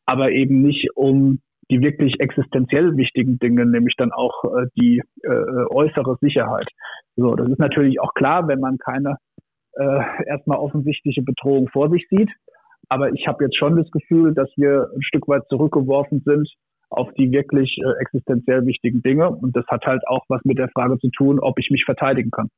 aber 0.04 0.32
eben 0.32 0.62
nicht 0.62 0.88
um 0.96 1.38
die 1.70 1.80
wirklich 1.80 2.18
existenziell 2.18 2.96
wichtigen 2.96 3.38
Dinge, 3.38 3.66
nämlich 3.66 3.94
dann 3.96 4.12
auch 4.12 4.44
äh, 4.44 4.66
die 4.76 5.00
äh, 5.23 5.64
äußere 5.70 6.16
Sicherheit. 6.20 6.68
So, 7.16 7.34
das 7.37 7.49
ist 7.49 7.61
natürlich 7.61 8.00
auch 8.00 8.14
klar, 8.14 8.49
wenn 8.49 8.61
man 8.61 8.76
keine 8.78 9.16
äh, 9.75 10.00
erstmal 10.26 10.58
offensichtliche 10.58 11.23
Bedrohung 11.23 11.68
vor 11.68 11.88
sich 11.90 12.06
sieht. 12.11 12.30
Aber 12.88 13.12
ich 13.12 13.26
habe 13.28 13.44
jetzt 13.44 13.56
schon 13.56 13.76
das 13.76 13.90
Gefühl, 13.92 14.34
dass 14.34 14.50
wir 14.56 14.90
ein 14.94 15.02
Stück 15.02 15.28
weit 15.28 15.44
zurückgeworfen 15.49 16.23
sind 16.25 16.49
auf 16.96 17.12
die 17.14 17.30
wirklich 17.30 17.78
äh, 17.78 18.00
existenziell 18.00 18.66
wichtigen 18.66 19.02
Dinge. 19.02 19.30
Und 19.30 19.56
das 19.56 19.66
hat 19.68 19.84
halt 19.84 20.06
auch 20.08 20.24
was 20.28 20.44
mit 20.44 20.58
der 20.58 20.68
Frage 20.68 20.98
zu 20.98 21.10
tun, 21.10 21.38
ob 21.40 21.58
ich 21.58 21.70
mich 21.70 21.84
verteidigen 21.84 22.30
kann. 22.30 22.48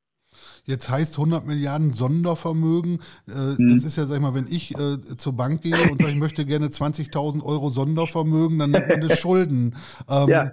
Jetzt 0.64 0.90
heißt 0.90 1.18
100 1.18 1.46
Milliarden 1.46 1.92
Sondervermögen. 1.92 3.00
Äh, 3.28 3.54
mhm. 3.56 3.68
Das 3.68 3.84
ist 3.84 3.96
ja, 3.96 4.04
sag 4.04 4.16
ich 4.16 4.22
mal, 4.22 4.34
wenn 4.34 4.46
ich 4.48 4.74
äh, 4.78 4.98
zur 5.16 5.34
Bank 5.34 5.62
gehe 5.62 5.90
und 5.90 6.00
sage, 6.00 6.12
ich 6.12 6.18
möchte 6.18 6.44
gerne 6.44 6.66
20.000 6.66 7.42
Euro 7.42 7.68
Sondervermögen, 7.68 8.58
dann 8.58 8.70
nennt 8.70 8.88
man 8.88 9.00
das 9.00 9.18
Schulden. 9.18 9.76
Ähm, 10.08 10.28
ja. 10.28 10.52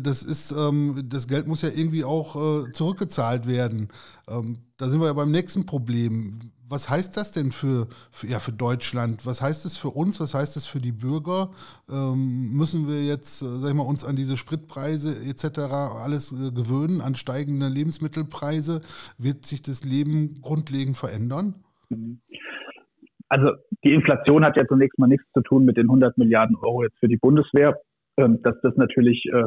Das 0.00 0.22
ist, 0.22 0.52
ähm, 0.52 1.04
das 1.08 1.28
Geld 1.28 1.46
muss 1.46 1.62
ja 1.62 1.70
irgendwie 1.74 2.04
auch 2.04 2.36
äh, 2.36 2.72
zurückgezahlt 2.72 3.46
werden. 3.46 3.88
Ähm, 4.28 4.58
da 4.76 4.86
sind 4.86 5.00
wir 5.00 5.06
ja 5.06 5.12
beim 5.12 5.30
nächsten 5.30 5.66
Problem. 5.66 6.38
Was 6.68 6.90
heißt 6.90 7.16
das 7.16 7.32
denn 7.32 7.50
für, 7.50 7.88
für, 8.10 8.26
ja, 8.26 8.38
für 8.38 8.52
Deutschland? 8.52 9.24
Was 9.26 9.42
heißt 9.42 9.64
es 9.64 9.78
für 9.78 9.88
uns? 9.88 10.20
Was 10.20 10.34
heißt 10.34 10.56
es 10.56 10.66
für 10.66 10.78
die 10.78 10.92
Bürger? 10.92 11.50
Ähm, 11.90 12.52
müssen 12.52 12.88
wir 12.88 13.04
jetzt, 13.04 13.42
äh, 13.42 13.46
sag 13.46 13.70
ich 13.70 13.76
mal, 13.76 13.86
uns 13.86 14.04
an 14.04 14.16
diese 14.16 14.36
Spritpreise 14.36 15.28
etc. 15.28 15.60
alles 16.04 16.32
äh, 16.32 16.52
gewöhnen, 16.52 17.00
an 17.00 17.14
steigende 17.14 17.68
Lebensmittelpreise? 17.68 18.80
Wird 19.18 19.46
sich 19.46 19.62
das 19.62 19.84
Leben 19.84 20.40
grundlegend 20.42 20.96
verändern? 20.96 21.54
Also 23.28 23.52
die 23.84 23.94
Inflation 23.94 24.44
hat 24.44 24.56
ja 24.56 24.66
zunächst 24.66 24.98
mal 24.98 25.06
nichts 25.06 25.26
zu 25.32 25.40
tun 25.42 25.64
mit 25.64 25.76
den 25.76 25.86
100 25.86 26.18
Milliarden 26.18 26.56
Euro 26.56 26.82
jetzt 26.82 26.98
für 26.98 27.08
die 27.08 27.16
Bundeswehr. 27.16 27.80
Ähm, 28.16 28.42
dass 28.42 28.60
das 28.62 28.76
natürlich 28.76 29.26
äh, 29.32 29.44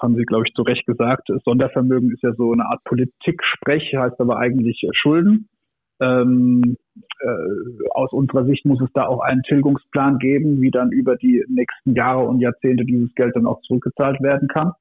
haben 0.00 0.16
Sie, 0.16 0.24
glaube 0.24 0.44
ich, 0.46 0.54
zu 0.54 0.62
Recht 0.62 0.86
gesagt. 0.86 1.28
Sondervermögen 1.44 2.10
ist 2.12 2.22
ja 2.22 2.32
so 2.34 2.52
eine 2.52 2.66
Art 2.66 2.82
Politik-Sprech, 2.84 3.94
heißt 3.94 4.20
aber 4.20 4.38
eigentlich 4.38 4.82
äh, 4.82 4.90
Schulden. 4.92 5.48
Ähm, 6.00 6.76
äh, 7.20 7.88
aus 7.94 8.12
unserer 8.12 8.44
Sicht 8.44 8.64
muss 8.64 8.80
es 8.80 8.90
da 8.94 9.06
auch 9.06 9.20
einen 9.20 9.42
Tilgungsplan 9.42 10.18
geben, 10.18 10.60
wie 10.60 10.70
dann 10.70 10.90
über 10.90 11.16
die 11.16 11.44
nächsten 11.48 11.94
Jahre 11.94 12.26
und 12.26 12.40
Jahrzehnte 12.40 12.84
dieses 12.84 13.14
Geld 13.14 13.36
dann 13.36 13.46
auch 13.46 13.60
zurückgezahlt 13.62 14.20
werden 14.20 14.48
kann. 14.48 14.72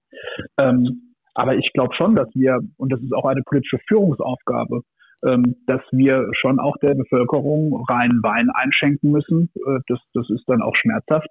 Ähm, 0.58 1.13
aber 1.36 1.55
ich 1.55 1.72
glaube 1.74 1.93
schon, 1.96 2.15
dass 2.15 2.29
wir, 2.34 2.60
und 2.77 2.91
das 2.91 3.01
ist 3.01 3.13
auch 3.13 3.25
eine 3.25 3.41
politische 3.43 3.79
Führungsaufgabe, 3.88 4.82
ähm, 5.25 5.55
dass 5.67 5.82
wir 5.91 6.29
schon 6.34 6.60
auch 6.60 6.77
der 6.77 6.96
Bevölkerung 6.96 7.84
reinen 7.88 8.22
Wein 8.24 8.50
einschenken 8.53 9.12
müssen. 9.12 9.50
Äh, 9.55 9.79
das, 9.88 10.00
das 10.13 10.29
ist 10.29 10.43
dann 10.48 10.62
auch 10.62 10.75
schmerzhaft. 10.75 11.27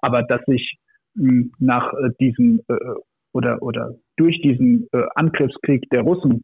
Aber 0.00 0.22
dass 0.22 0.44
sich 0.44 0.78
mh, 1.14 1.50
nach 1.58 1.92
äh, 1.94 2.10
diesem 2.20 2.60
äh, 2.68 2.76
oder, 3.32 3.62
oder 3.62 3.94
durch 4.16 4.40
diesen 4.42 4.88
äh, 4.92 5.04
Angriffskrieg 5.14 5.88
der 5.90 6.02
Russen 6.02 6.42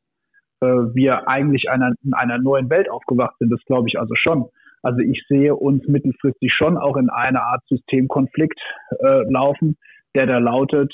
äh, 0.61 0.67
wir 0.67 1.29
eigentlich 1.29 1.71
einer, 1.71 1.93
in 2.05 2.15
einer 2.15 2.39
neuen 2.39 2.71
Welt 2.71 2.91
aufgewacht 2.91 3.37
sind. 3.39 3.51
Das 3.51 3.65
glaube 3.67 3.89
ich 3.89 3.99
also 3.99 4.15
schon. 4.15 4.47
Also 4.83 5.01
ich 5.01 5.25
sehe 5.29 5.55
uns 5.55 5.87
mittelfristig 5.89 6.53
schon 6.53 6.77
auch 6.77 6.97
in 6.97 7.11
eine 7.11 7.43
Art 7.43 7.63
Systemkonflikt 7.69 8.61
äh, 9.01 9.23
laufen, 9.31 9.77
der 10.15 10.27
da 10.27 10.39
lautet, 10.39 10.93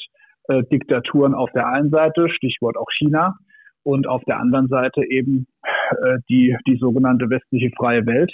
äh, 0.48 0.62
Diktaturen 0.72 1.34
auf 1.34 1.50
der 1.52 1.68
einen 1.68 1.90
Seite, 1.90 2.28
Stichwort 2.30 2.76
auch 2.76 2.90
China, 2.90 3.36
und 3.84 4.06
auf 4.06 4.22
der 4.24 4.38
anderen 4.38 4.68
Seite 4.68 5.02
eben 5.08 5.46
äh, 5.90 6.18
die, 6.28 6.56
die 6.66 6.76
sogenannte 6.76 7.28
westliche 7.30 7.70
freie 7.76 8.06
Welt. 8.06 8.32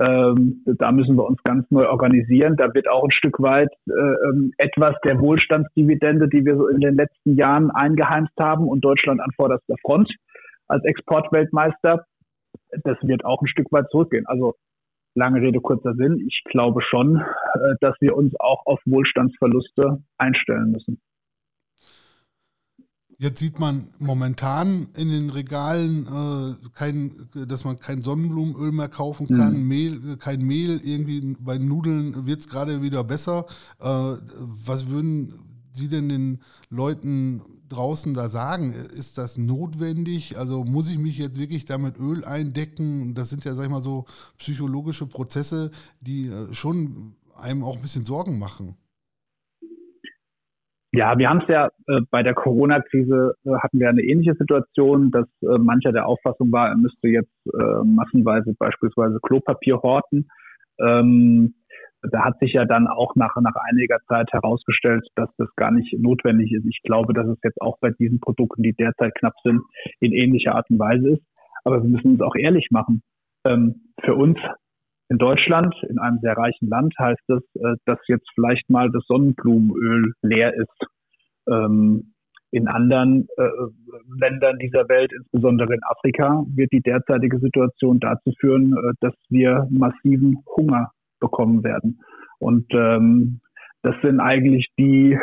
Ähm, 0.00 0.62
da 0.64 0.92
müssen 0.92 1.16
wir 1.16 1.24
uns 1.24 1.42
ganz 1.42 1.68
neu 1.70 1.88
organisieren. 1.88 2.56
Da 2.56 2.72
wird 2.72 2.88
auch 2.88 3.04
ein 3.04 3.10
Stück 3.10 3.40
weit 3.40 3.70
äh, 3.88 3.92
ähm, 3.92 4.52
etwas 4.56 4.94
der 5.04 5.18
Wohlstandsdividende, 5.20 6.28
die 6.28 6.44
wir 6.44 6.56
so 6.56 6.68
in 6.68 6.80
den 6.80 6.94
letzten 6.94 7.34
Jahren 7.34 7.70
eingeheimst 7.70 8.34
haben 8.38 8.68
und 8.68 8.84
Deutschland 8.84 9.20
an 9.20 9.30
vorderster 9.36 9.74
Front 9.84 10.14
als 10.68 10.84
Exportweltmeister, 10.84 12.04
das 12.84 12.98
wird 13.02 13.24
auch 13.24 13.42
ein 13.42 13.48
Stück 13.48 13.72
weit 13.72 13.90
zurückgehen. 13.90 14.26
Also 14.26 14.54
lange 15.14 15.40
Rede, 15.40 15.60
kurzer 15.60 15.94
Sinn. 15.94 16.24
Ich 16.26 16.42
glaube 16.44 16.80
schon, 16.82 17.16
äh, 17.16 17.74
dass 17.80 17.96
wir 18.00 18.16
uns 18.16 18.34
auch 18.38 18.64
auf 18.66 18.80
Wohlstandsverluste 18.86 20.02
einstellen 20.18 20.70
müssen. 20.70 21.00
Jetzt 23.20 23.40
sieht 23.40 23.58
man 23.58 23.88
momentan 23.98 24.90
in 24.96 25.10
den 25.10 25.30
Regalen, 25.30 26.06
äh, 26.06 26.68
kein, 26.76 27.28
dass 27.48 27.64
man 27.64 27.80
kein 27.80 28.00
Sonnenblumenöl 28.00 28.70
mehr 28.70 28.88
kaufen 28.88 29.26
kann, 29.26 29.62
mhm. 29.62 29.68
Mehl, 29.68 30.16
kein 30.20 30.40
Mehl. 30.40 30.80
Irgendwie 30.84 31.36
bei 31.40 31.58
Nudeln 31.58 32.26
wird 32.26 32.38
es 32.38 32.48
gerade 32.48 32.80
wieder 32.80 33.02
besser. 33.02 33.46
Äh, 33.80 33.86
was 34.38 34.88
würden 34.88 35.47
Sie 35.72 35.88
denn 35.88 36.08
den 36.08 36.40
Leuten 36.70 37.42
draußen 37.68 38.14
da 38.14 38.28
sagen? 38.28 38.72
Ist 38.72 39.18
das 39.18 39.38
notwendig? 39.38 40.38
Also 40.38 40.64
muss 40.64 40.90
ich 40.90 40.98
mich 40.98 41.18
jetzt 41.18 41.38
wirklich 41.38 41.64
damit 41.64 41.98
Öl 41.98 42.24
eindecken? 42.24 43.14
Das 43.14 43.30
sind 43.30 43.44
ja, 43.44 43.54
sag 43.54 43.64
ich 43.64 43.70
mal, 43.70 43.82
so 43.82 44.06
psychologische 44.38 45.06
Prozesse, 45.06 45.70
die 46.00 46.28
äh, 46.28 46.52
schon 46.54 47.14
einem 47.36 47.64
auch 47.64 47.76
ein 47.76 47.82
bisschen 47.82 48.04
Sorgen 48.04 48.38
machen. 48.38 48.76
Ja, 50.92 51.18
wir 51.18 51.28
haben 51.28 51.42
es 51.42 51.48
ja 51.48 51.68
äh, 51.86 52.00
bei 52.10 52.22
der 52.22 52.32
Corona-Krise 52.32 53.34
äh, 53.44 53.50
hatten 53.62 53.78
wir 53.78 53.90
eine 53.90 54.02
ähnliche 54.02 54.34
Situation, 54.34 55.10
dass 55.10 55.26
äh, 55.42 55.58
mancher 55.58 55.92
der 55.92 56.06
Auffassung 56.06 56.50
war, 56.50 56.70
er 56.70 56.76
müsste 56.76 57.08
jetzt 57.08 57.34
äh, 57.46 57.84
massenweise 57.84 58.54
beispielsweise 58.58 59.18
Klopapier 59.22 59.82
horten. 59.82 60.28
Ähm, 60.80 61.54
da 62.02 62.24
hat 62.24 62.38
sich 62.38 62.52
ja 62.52 62.64
dann 62.64 62.86
auch 62.86 63.14
nach, 63.16 63.34
nach 63.40 63.56
einiger 63.70 63.98
Zeit 64.06 64.32
herausgestellt, 64.32 65.06
dass 65.16 65.28
das 65.36 65.48
gar 65.56 65.70
nicht 65.70 65.92
notwendig 65.98 66.52
ist. 66.52 66.64
Ich 66.66 66.80
glaube, 66.82 67.12
dass 67.12 67.26
es 67.26 67.38
jetzt 67.42 67.60
auch 67.60 67.78
bei 67.80 67.90
diesen 67.90 68.20
Produkten, 68.20 68.62
die 68.62 68.72
derzeit 68.72 69.14
knapp 69.16 69.34
sind, 69.42 69.60
in 70.00 70.12
ähnlicher 70.12 70.54
Art 70.54 70.70
und 70.70 70.78
Weise 70.78 71.14
ist. 71.14 71.22
Aber 71.64 71.82
wir 71.82 71.88
müssen 71.88 72.12
uns 72.12 72.20
auch 72.20 72.36
ehrlich 72.36 72.68
machen. 72.70 73.02
Ähm, 73.44 73.92
für 74.02 74.14
uns 74.14 74.38
in 75.08 75.18
Deutschland, 75.18 75.74
in 75.88 75.98
einem 75.98 76.18
sehr 76.20 76.36
reichen 76.36 76.68
Land, 76.68 76.94
heißt 76.98 77.30
es, 77.30 77.42
äh, 77.54 77.74
dass 77.84 77.98
jetzt 78.06 78.28
vielleicht 78.34 78.68
mal 78.70 78.90
das 78.90 79.04
Sonnenblumenöl 79.06 80.12
leer 80.22 80.54
ist. 80.54 80.86
Ähm, 81.48 82.14
in 82.50 82.68
anderen 82.68 83.28
äh, 83.36 83.48
Ländern 84.18 84.58
dieser 84.58 84.88
Welt, 84.88 85.12
insbesondere 85.12 85.74
in 85.74 85.80
Afrika, 85.82 86.44
wird 86.54 86.72
die 86.72 86.80
derzeitige 86.80 87.38
Situation 87.38 88.00
dazu 88.00 88.32
führen, 88.40 88.72
äh, 88.72 88.92
dass 89.00 89.14
wir 89.28 89.66
massiven 89.70 90.42
Hunger 90.56 90.90
bekommen 91.20 91.64
werden. 91.64 92.00
Und 92.38 92.66
ähm, 92.72 93.40
das 93.82 93.94
sind 94.02 94.20
eigentlich 94.20 94.68
die 94.78 95.18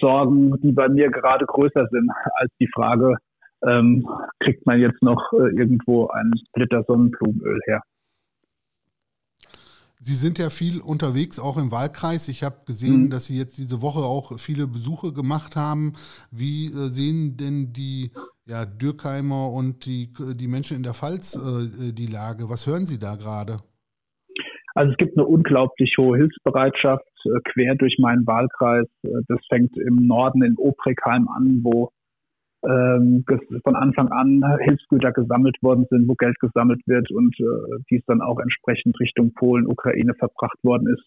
Sorgen, 0.00 0.58
die 0.62 0.72
bei 0.72 0.88
mir 0.88 1.10
gerade 1.10 1.44
größer 1.46 1.86
sind 1.90 2.10
als 2.36 2.50
die 2.58 2.68
Frage, 2.74 3.16
ähm, 3.62 4.06
kriegt 4.40 4.66
man 4.66 4.80
jetzt 4.80 5.02
noch 5.02 5.32
äh, 5.32 5.56
irgendwo 5.56 6.08
einen 6.08 6.32
Liter 6.54 6.84
Sonnenblumenöl 6.86 7.60
her. 7.66 7.82
Sie 10.00 10.14
sind 10.14 10.38
ja 10.38 10.50
viel 10.50 10.80
unterwegs, 10.82 11.38
auch 11.38 11.56
im 11.56 11.70
Wahlkreis. 11.70 12.28
Ich 12.28 12.42
habe 12.42 12.56
gesehen, 12.66 13.04
mhm. 13.04 13.10
dass 13.10 13.24
Sie 13.24 13.38
jetzt 13.38 13.56
diese 13.56 13.80
Woche 13.80 14.00
auch 14.00 14.38
viele 14.38 14.66
Besuche 14.66 15.14
gemacht 15.14 15.56
haben. 15.56 15.94
Wie 16.30 16.66
äh, 16.66 16.88
sehen 16.88 17.38
denn 17.38 17.72
die 17.72 18.12
ja, 18.44 18.66
Dürkheimer 18.66 19.50
und 19.50 19.86
die, 19.86 20.12
die 20.34 20.48
Menschen 20.48 20.76
in 20.76 20.82
der 20.82 20.92
Pfalz 20.92 21.36
äh, 21.36 21.92
die 21.92 22.06
Lage? 22.06 22.50
Was 22.50 22.66
hören 22.66 22.84
Sie 22.84 22.98
da 22.98 23.16
gerade? 23.16 23.60
Also 24.74 24.90
es 24.90 24.96
gibt 24.96 25.16
eine 25.16 25.26
unglaublich 25.26 25.94
hohe 25.98 26.16
Hilfsbereitschaft 26.16 27.06
äh, 27.24 27.40
quer 27.44 27.76
durch 27.76 27.96
meinen 27.98 28.26
Wahlkreis. 28.26 28.86
Äh, 29.04 29.08
das 29.28 29.38
fängt 29.48 29.76
im 29.76 30.06
Norden 30.06 30.42
in 30.42 30.56
Obregheim 30.58 31.28
an, 31.28 31.60
wo 31.62 31.90
ähm, 32.68 33.24
von 33.62 33.76
Anfang 33.76 34.08
an 34.08 34.42
Hilfsgüter 34.60 35.12
gesammelt 35.12 35.56
worden 35.62 35.86
sind, 35.90 36.08
wo 36.08 36.14
Geld 36.14 36.38
gesammelt 36.40 36.80
wird 36.86 37.10
und 37.10 37.34
äh, 37.40 37.82
dies 37.90 38.02
dann 38.06 38.20
auch 38.20 38.38
entsprechend 38.40 38.98
Richtung 39.00 39.32
Polen, 39.34 39.66
Ukraine 39.66 40.14
verbracht 40.14 40.58
worden 40.62 40.88
ist. 40.88 41.04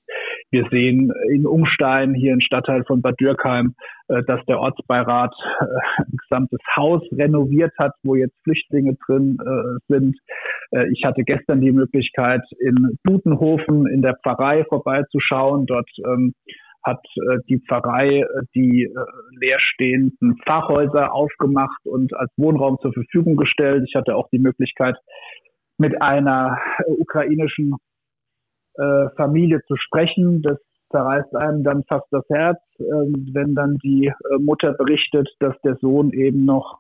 Wir 0.52 0.68
sehen 0.72 1.12
in 1.30 1.46
Umstein, 1.46 2.14
hier 2.14 2.34
im 2.34 2.42
Stadtteil 2.42 2.84
von 2.86 3.02
Bad 3.02 3.20
Dürkheim, 3.20 3.76
äh, 4.08 4.24
dass 4.24 4.44
der 4.46 4.60
Ortsbeirat 4.60 5.34
äh, 5.60 5.66
ein 5.98 6.18
gesamtes 6.18 6.60
Haus 6.76 7.02
renoviert 7.12 7.74
hat, 7.80 7.94
wo 8.04 8.16
jetzt 8.16 8.36
Flüchtlinge 8.44 8.96
drin 9.06 9.38
äh, 9.40 9.94
sind. 9.94 10.18
Äh, 10.72 10.88
ich 10.92 11.04
hatte 11.06 11.24
gestern 11.24 11.62
die 11.62 11.72
Möglichkeit, 11.72 12.42
in 12.60 12.98
Dudenhofen 13.04 13.88
in 13.88 14.02
der 14.02 14.18
Pfarrei 14.24 14.64
vorbeizuschauen. 14.66 15.66
Dort 15.66 15.90
ähm, 16.06 16.34
hat 16.88 17.06
äh, 17.16 17.38
die 17.50 17.60
Pfarrei 17.60 18.22
äh, 18.22 18.26
die 18.56 18.84
äh, 18.84 18.90
leerstehenden 19.40 20.38
Pfarrhäuser 20.44 21.14
aufgemacht 21.14 21.86
und 21.86 22.16
als 22.16 22.32
Wohnraum 22.38 22.78
zur 22.82 22.94
Verfügung 22.94 23.36
gestellt. 23.36 23.84
Ich 23.88 23.96
hatte 23.96 24.16
auch 24.16 24.30
die 24.30 24.40
Möglichkeit, 24.40 24.96
mit 25.78 26.02
einer 26.02 26.58
ukrainischen 26.88 27.76
Familie 29.16 29.62
zu 29.68 29.76
sprechen. 29.76 30.44
Das 30.44 30.60
zerreißt 30.92 31.36
einem 31.36 31.64
dann 31.64 31.84
fast 31.84 32.06
das 32.12 32.24
Herz, 32.30 32.60
äh, 32.80 32.84
wenn 32.84 33.54
dann 33.54 33.78
die 33.84 34.12
Mutter 34.40 34.74
berichtet, 34.74 35.30
dass 35.40 35.60
der 35.62 35.76
Sohn 35.82 36.12
eben 36.12 36.46
noch 36.46 36.80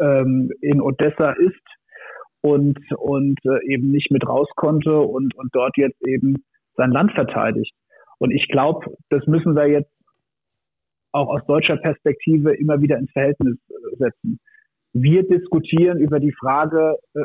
ähm, 0.00 0.50
in 0.60 0.80
Odessa 0.80 1.32
ist 1.32 1.66
und, 2.40 2.78
und 2.96 3.38
eben 3.68 3.90
nicht 3.90 4.10
mit 4.10 4.26
raus 4.26 4.48
konnte 4.56 4.98
und, 4.98 5.34
und 5.36 5.50
dort 5.52 5.76
jetzt 5.76 6.00
eben 6.06 6.44
sein 6.76 6.90
Land 6.90 7.12
verteidigt. 7.12 7.72
Und 8.22 8.30
ich 8.30 8.46
glaube, 8.46 8.86
das 9.10 9.26
müssen 9.26 9.56
wir 9.56 9.66
jetzt 9.66 9.90
auch 11.10 11.26
aus 11.26 11.44
deutscher 11.48 11.76
Perspektive 11.76 12.54
immer 12.54 12.80
wieder 12.80 12.96
ins 12.96 13.10
Verhältnis 13.10 13.58
äh, 13.68 13.96
setzen. 13.96 14.38
Wir 14.92 15.26
diskutieren 15.26 15.98
über 15.98 16.20
die 16.20 16.32
Frage, 16.38 16.98
äh, 17.16 17.18
äh, 17.18 17.24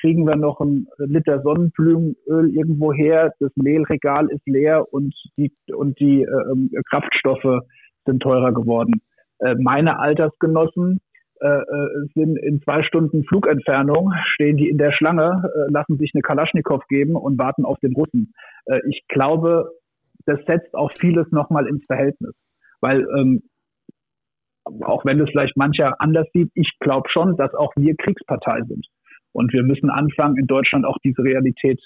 kriegen 0.00 0.26
wir 0.26 0.34
noch 0.34 0.60
einen 0.60 0.88
Liter 0.98 1.42
Sonnenblumenöl 1.42 2.50
irgendwo 2.56 2.92
her? 2.92 3.32
Das 3.38 3.52
Mehlregal 3.54 4.30
ist 4.30 4.44
leer 4.44 4.92
und 4.92 5.14
die, 5.36 5.52
und 5.72 6.00
die 6.00 6.22
äh, 6.22 6.82
Kraftstoffe 6.90 7.62
sind 8.04 8.20
teurer 8.20 8.52
geworden. 8.52 9.00
Äh, 9.38 9.54
meine 9.60 10.00
Altersgenossen 10.00 11.00
äh, 11.38 11.60
sind 12.16 12.36
in 12.36 12.60
zwei 12.62 12.82
Stunden 12.82 13.22
Flugentfernung, 13.26 14.12
stehen 14.34 14.56
die 14.56 14.68
in 14.68 14.78
der 14.78 14.90
Schlange, 14.90 15.40
lassen 15.68 15.98
sich 15.98 16.10
eine 16.14 16.22
Kalaschnikow 16.22 16.84
geben 16.88 17.14
und 17.14 17.38
warten 17.38 17.64
auf 17.64 17.78
den 17.78 17.94
Russen. 17.94 18.34
ich 18.88 19.04
glaube, 19.08 19.70
das 20.26 20.40
setzt 20.46 20.74
auch 20.74 20.92
vieles 20.98 21.30
nochmal 21.30 21.66
ins 21.66 21.84
Verhältnis. 21.86 22.34
Weil 22.80 23.06
ähm, 23.16 23.42
auch 24.82 25.04
wenn 25.04 25.20
es 25.20 25.30
vielleicht 25.30 25.56
mancher 25.56 26.00
anders 26.00 26.26
sieht, 26.32 26.50
ich 26.54 26.70
glaube 26.80 27.08
schon, 27.10 27.36
dass 27.36 27.54
auch 27.54 27.72
wir 27.76 27.96
Kriegspartei 27.96 28.60
sind. 28.68 28.86
Und 29.32 29.52
wir 29.52 29.62
müssen 29.62 29.90
anfangen, 29.90 30.36
in 30.36 30.46
Deutschland 30.46 30.84
auch 30.84 30.98
diese 31.04 31.22
Realität 31.22 31.80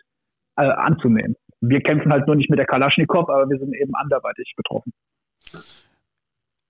äh, 0.57 0.63
anzunehmen. 0.63 1.37
Wir 1.61 1.81
kämpfen 1.81 2.13
halt 2.13 2.27
nur 2.27 2.37
nicht 2.37 2.51
mit 2.51 2.59
der 2.59 2.67
Kalaschnikow, 2.67 3.29
aber 3.29 3.49
wir 3.49 3.59
sind 3.59 3.75
eben 3.75 3.95
anderweitig 3.95 4.53
betroffen. 4.57 4.93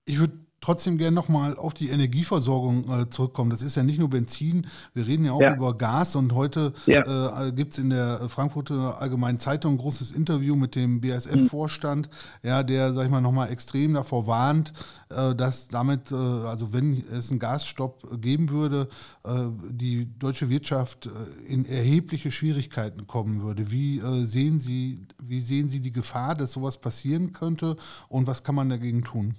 Ich 0.05 0.19
würde 0.19 0.46
trotzdem 0.67 0.97
gerne 0.97 1.15
nochmal 1.15 1.55
auf 1.55 1.73
die 1.73 1.87
Energieversorgung 1.87 2.83
äh, 2.89 3.09
zurückkommen. 3.09 3.49
Das 3.49 3.61
ist 3.61 3.77
ja 3.77 3.83
nicht 3.83 3.99
nur 3.99 4.09
Benzin, 4.09 4.67
wir 4.93 5.07
reden 5.07 5.23
ja 5.23 5.31
auch 5.31 5.39
ja. 5.39 5.55
über 5.55 5.77
Gas 5.77 6.17
und 6.17 6.33
heute 6.33 6.73
ja. 6.85 7.47
äh, 7.47 7.53
gibt 7.53 7.71
es 7.71 7.79
in 7.79 7.89
der 7.89 8.27
Frankfurter 8.27 8.99
Allgemeinen 8.99 9.39
Zeitung 9.39 9.75
ein 9.75 9.77
großes 9.77 10.11
Interview 10.11 10.57
mit 10.57 10.75
dem 10.75 10.99
BASF-Vorstand, 10.99 12.09
mhm. 12.09 12.49
ja, 12.49 12.63
der, 12.63 12.91
sag 12.91 13.05
ich 13.05 13.09
mal, 13.09 13.21
nochmal 13.21 13.49
extrem 13.49 13.93
davor 13.93 14.27
warnt, 14.27 14.73
äh, 15.09 15.33
dass 15.35 15.69
damit, 15.69 16.11
äh, 16.11 16.15
also 16.15 16.73
wenn 16.73 17.01
es 17.13 17.31
einen 17.31 17.39
Gasstopp 17.39 18.19
geben 18.19 18.49
würde, 18.49 18.89
äh, 19.23 19.29
die 19.69 20.19
deutsche 20.19 20.49
Wirtschaft 20.49 21.05
äh, 21.05 21.09
in 21.47 21.63
erhebliche 21.63 22.29
Schwierigkeiten 22.29 23.07
kommen 23.07 23.41
würde. 23.41 23.71
Wie 23.71 24.01
sehen 24.25 24.59
Sie, 24.59 25.07
wie 25.17 25.39
sehen 25.39 25.69
Sie 25.69 25.79
die 25.79 25.93
Gefahr, 25.93 26.35
dass 26.35 26.51
sowas 26.51 26.77
passieren 26.77 27.31
könnte 27.31 27.77
und 28.09 28.27
was 28.27 28.43
kann 28.43 28.55
man 28.55 28.67
dagegen 28.67 29.05
tun? 29.05 29.35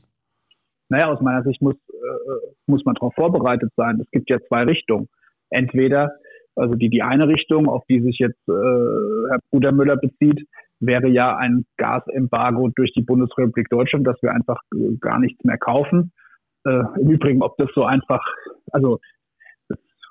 Naja, 0.89 1.13
aus 1.13 1.21
meiner 1.21 1.43
Sicht 1.43 1.61
muss, 1.61 1.75
äh, 1.75 2.53
muss 2.67 2.85
man 2.85 2.95
darauf 2.95 3.15
vorbereitet 3.15 3.71
sein. 3.77 4.01
Es 4.01 4.11
gibt 4.11 4.31
ja 4.31 4.39
zwei 4.49 4.65
Richtungen. 4.65 5.09
Entweder, 5.51 6.13
also 6.57 6.75
die, 6.75 6.89
die 6.89 7.03
eine 7.03 7.29
Richtung, 7.29 7.69
auf 7.69 7.85
die 7.89 8.01
sich 8.01 8.19
jetzt 8.19 8.49
äh, 8.49 8.53
Herr 8.53 9.41
Brudermüller 9.51 9.97
bezieht, 9.97 10.47
wäre 10.81 11.09
ja 11.09 11.37
ein 11.37 11.65
Gasembargo 11.77 12.69
durch 12.75 12.93
die 12.93 13.03
Bundesrepublik 13.03 13.69
Deutschland, 13.69 14.07
dass 14.07 14.21
wir 14.23 14.33
einfach 14.33 14.61
äh, 14.75 14.97
gar 15.01 15.19
nichts 15.19 15.43
mehr 15.45 15.59
kaufen. 15.59 16.13
Äh, 16.65 16.83
Im 17.01 17.11
Übrigen, 17.11 17.43
ob 17.43 17.57
das 17.59 17.69
so 17.75 17.85
einfach, 17.85 18.25
also 18.73 18.99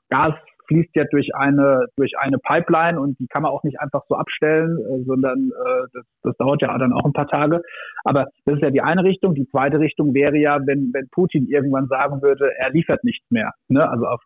Gas 0.10 0.34
fließt 0.68 0.96
ja 0.96 1.04
durch 1.12 1.30
eine 1.36 1.86
durch 1.96 2.18
eine 2.20 2.38
Pipeline 2.38 3.00
und 3.00 3.20
die 3.20 3.28
kann 3.28 3.44
man 3.44 3.52
auch 3.52 3.64
nicht 3.64 3.80
einfach 3.80 4.04
so 4.08 4.16
abstellen, 4.16 4.78
äh, 4.78 5.04
sondern 5.06 5.52
äh, 5.52 5.88
das, 5.94 6.06
das 6.24 6.38
dauert 6.38 6.62
ja 6.62 6.78
dann 6.78 6.94
auch 6.94 7.06
ein 7.06 7.14
paar 7.14 7.28
Tage. 7.28 7.62
Aber 8.04 8.28
das 8.46 8.56
ist 8.56 8.62
ja 8.62 8.70
die 8.70 8.82
eine 8.82 9.04
Richtung. 9.04 9.36
Die 9.36 9.48
zweite 9.50 9.80
Richtung 9.80 10.14
wäre 10.14 10.38
ja, 10.38 10.60
wenn 10.66 10.92
wenn 10.94 11.08
Putin 11.10 11.48
irgendwann 11.48 11.88
sagen 11.88 12.22
würde, 12.22 12.52
er 12.58 12.72
liefert 12.72 13.04
nichts 13.04 13.30
mehr. 13.30 13.52
Ne? 13.70 13.88
Also 13.90 14.06
auf, 14.06 14.22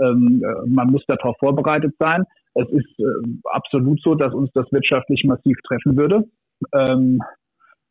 ähm, 0.00 0.42
äh, 0.44 0.68
man 0.68 0.90
muss 0.90 1.04
darauf 1.06 1.36
vorbereitet 1.38 1.94
sein. 1.98 2.24
Es 2.54 2.68
ist 2.70 2.98
äh, 2.98 3.04
absolut 3.52 4.00
so, 4.02 4.14
dass 4.14 4.32
uns 4.32 4.50
das 4.54 4.70
wirtschaftlich 4.72 5.24
massiv 5.24 5.56
treffen 5.66 5.96
würde. 5.96 6.24
Ähm, 6.72 7.20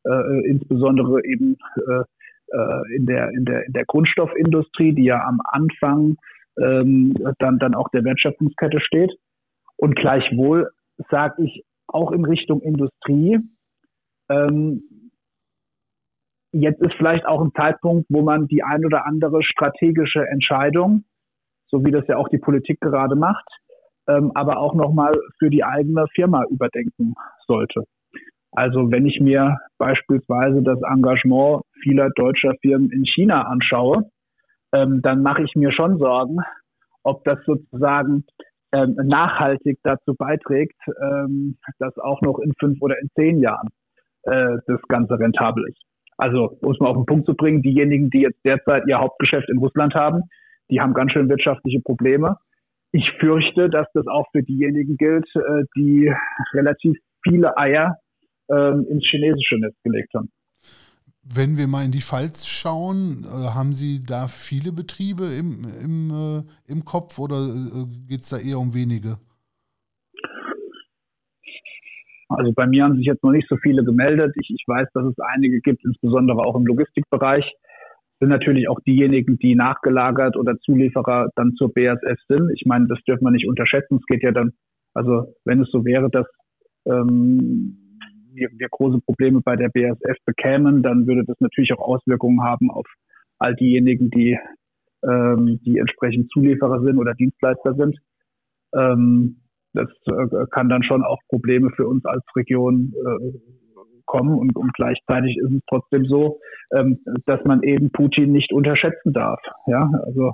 äh, 0.05 0.47
insbesondere 0.47 1.23
eben 1.23 1.57
äh, 1.75 2.03
äh, 2.51 2.95
in 2.95 3.05
der 3.05 3.29
in 3.31 3.45
der 3.45 3.65
in 3.65 3.73
der 3.73 3.85
Grundstoffindustrie, 3.85 4.93
die 4.93 5.05
ja 5.05 5.23
am 5.25 5.39
Anfang 5.45 6.17
ähm, 6.61 7.13
dann, 7.39 7.59
dann 7.59 7.75
auch 7.75 7.89
der 7.89 8.03
Wertschöpfungskette 8.03 8.79
steht. 8.79 9.11
Und 9.77 9.95
gleichwohl 9.95 10.69
sage 11.09 11.43
ich 11.43 11.63
auch 11.87 12.11
in 12.11 12.25
Richtung 12.25 12.61
Industrie, 12.61 13.39
ähm, 14.29 15.11
jetzt 16.51 16.81
ist 16.81 16.93
vielleicht 16.97 17.25
auch 17.25 17.41
ein 17.41 17.51
Zeitpunkt, 17.55 18.07
wo 18.09 18.21
man 18.21 18.47
die 18.47 18.63
ein 18.63 18.85
oder 18.85 19.05
andere 19.05 19.43
strategische 19.43 20.25
Entscheidung, 20.27 21.03
so 21.67 21.83
wie 21.83 21.91
das 21.91 22.07
ja 22.07 22.17
auch 22.17 22.29
die 22.29 22.37
Politik 22.37 22.79
gerade 22.79 23.15
macht, 23.15 23.45
ähm, 24.07 24.31
aber 24.35 24.57
auch 24.59 24.73
nochmal 24.73 25.13
für 25.37 25.49
die 25.49 25.63
eigene 25.63 26.05
Firma 26.15 26.43
überdenken 26.49 27.13
sollte. 27.47 27.83
Also 28.51 28.89
wenn 28.89 29.05
ich 29.05 29.19
mir 29.19 29.57
beispielsweise 29.77 30.63
das 30.63 30.79
Engagement 30.81 31.63
vieler 31.81 32.09
deutscher 32.15 32.53
Firmen 32.61 32.89
in 32.89 33.05
China 33.05 33.43
anschaue, 33.43 34.09
ähm, 34.73 35.01
dann 35.01 35.21
mache 35.21 35.43
ich 35.43 35.55
mir 35.55 35.71
schon 35.71 35.97
Sorgen, 35.97 36.37
ob 37.03 37.23
das 37.23 37.39
sozusagen 37.45 38.25
ähm, 38.73 38.95
nachhaltig 39.03 39.79
dazu 39.83 40.15
beiträgt, 40.15 40.77
ähm, 41.01 41.57
dass 41.79 41.97
auch 41.97 42.21
noch 42.21 42.39
in 42.39 42.53
fünf 42.59 42.81
oder 42.81 42.99
in 42.99 43.09
zehn 43.15 43.39
Jahren 43.39 43.69
äh, 44.23 44.57
das 44.67 44.81
Ganze 44.87 45.19
rentabel 45.19 45.67
ist. 45.67 45.81
Also, 46.17 46.57
um 46.61 46.71
es 46.71 46.79
mal 46.79 46.89
auf 46.89 46.97
den 46.97 47.05
Punkt 47.05 47.25
zu 47.25 47.35
bringen, 47.35 47.61
diejenigen, 47.61 48.09
die 48.09 48.21
jetzt 48.21 48.43
derzeit 48.45 48.83
ihr 48.87 48.99
Hauptgeschäft 48.99 49.49
in 49.49 49.57
Russland 49.57 49.93
haben, 49.95 50.23
die 50.69 50.79
haben 50.79 50.93
ganz 50.93 51.11
schön 51.11 51.29
wirtschaftliche 51.29 51.81
Probleme. 51.81 52.37
Ich 52.91 53.11
fürchte, 53.19 53.69
dass 53.69 53.87
das 53.93 54.07
auch 54.07 54.25
für 54.31 54.41
diejenigen 54.41 54.97
gilt, 54.97 55.27
äh, 55.35 55.63
die 55.75 56.11
relativ 56.53 56.97
viele 57.23 57.57
Eier 57.57 57.97
ähm, 58.49 58.85
ins 58.89 59.05
chinesische 59.05 59.59
Netz 59.59 59.75
gelegt 59.83 60.13
haben. 60.15 60.29
Wenn 61.27 61.57
wir 61.57 61.67
mal 61.67 61.83
in 61.83 61.91
die 61.91 62.01
Pfalz 62.01 62.45
schauen, 62.45 63.25
äh, 63.25 63.49
haben 63.55 63.73
Sie 63.73 64.03
da 64.03 64.27
viele 64.27 64.71
Betriebe 64.71 65.25
im, 65.25 65.65
im, 65.81 66.11
äh, 66.11 66.71
im 66.71 66.85
Kopf 66.85 67.17
oder 67.17 67.37
äh, 67.37 68.07
geht 68.07 68.21
es 68.21 68.29
da 68.29 68.37
eher 68.37 68.59
um 68.59 68.75
wenige? 68.75 69.17
Also 72.29 72.51
bei 72.53 72.67
mir 72.67 72.83
haben 72.83 72.97
sich 72.97 73.07
jetzt 73.07 73.23
noch 73.23 73.31
nicht 73.31 73.47
so 73.49 73.57
viele 73.57 73.83
gemeldet. 73.83 74.35
Ich, 74.39 74.51
ich 74.51 74.63
weiß, 74.67 74.87
dass 74.93 75.05
es 75.05 75.15
einige 75.33 75.61
gibt, 75.61 75.83
insbesondere 75.83 76.39
auch 76.39 76.55
im 76.55 76.65
Logistikbereich. 76.67 77.45
Sind 78.19 78.29
natürlich 78.29 78.69
auch 78.69 78.79
diejenigen, 78.81 79.39
die 79.39 79.55
nachgelagert 79.55 80.37
oder 80.37 80.57
Zulieferer 80.59 81.29
dann 81.35 81.53
zur 81.55 81.73
BASF 81.73 82.19
sind. 82.27 82.51
Ich 82.53 82.65
meine, 82.65 82.87
das 82.87 82.99
dürfen 83.07 83.25
wir 83.25 83.31
nicht 83.31 83.47
unterschätzen. 83.47 83.97
Es 83.97 84.05
geht 84.05 84.21
ja 84.21 84.31
dann, 84.31 84.53
also 84.93 85.33
wenn 85.43 85.61
es 85.61 85.71
so 85.71 85.85
wäre, 85.85 86.09
dass 86.11 86.27
ähm, 86.85 87.84
wir, 88.35 88.49
wir 88.51 88.67
große 88.69 88.99
Probleme 89.01 89.41
bei 89.41 89.55
der 89.55 89.69
BASF 89.69 90.17
bekämen, 90.25 90.83
dann 90.83 91.07
würde 91.07 91.23
das 91.25 91.39
natürlich 91.39 91.73
auch 91.73 91.87
Auswirkungen 91.87 92.43
haben 92.43 92.69
auf 92.69 92.85
all 93.39 93.55
diejenigen, 93.55 94.09
die, 94.09 94.37
ähm, 95.03 95.59
die 95.65 95.77
entsprechend 95.77 96.29
Zulieferer 96.31 96.81
sind 96.81 96.97
oder 96.97 97.13
Dienstleister 97.13 97.73
sind. 97.75 97.97
Ähm, 98.73 99.41
das 99.73 99.89
äh, 100.05 100.45
kann 100.51 100.69
dann 100.69 100.83
schon 100.83 101.03
auch 101.03 101.19
Probleme 101.27 101.69
für 101.75 101.87
uns 101.87 102.05
als 102.05 102.23
Region 102.35 102.93
äh, 102.95 103.39
kommen 104.05 104.37
und, 104.37 104.55
und 104.55 104.73
gleichzeitig 104.73 105.37
ist 105.37 105.51
es 105.51 105.61
trotzdem 105.67 106.05
so, 106.05 106.39
ähm, 106.73 106.99
dass 107.25 107.43
man 107.43 107.63
eben 107.63 107.91
Putin 107.91 108.31
nicht 108.31 108.53
unterschätzen 108.53 109.13
darf. 109.13 109.41
Ja, 109.67 109.89
also 110.05 110.33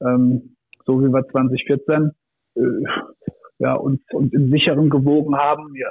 ähm, 0.00 0.56
so 0.84 1.00
wie 1.00 1.12
wir 1.12 1.26
2014 1.28 2.10
äh, 2.56 2.60
ja, 3.58 3.74
uns, 3.74 4.00
uns 4.12 4.32
im 4.32 4.50
Sicheren 4.50 4.90
gewogen 4.90 5.36
haben, 5.36 5.74
ja, 5.76 5.88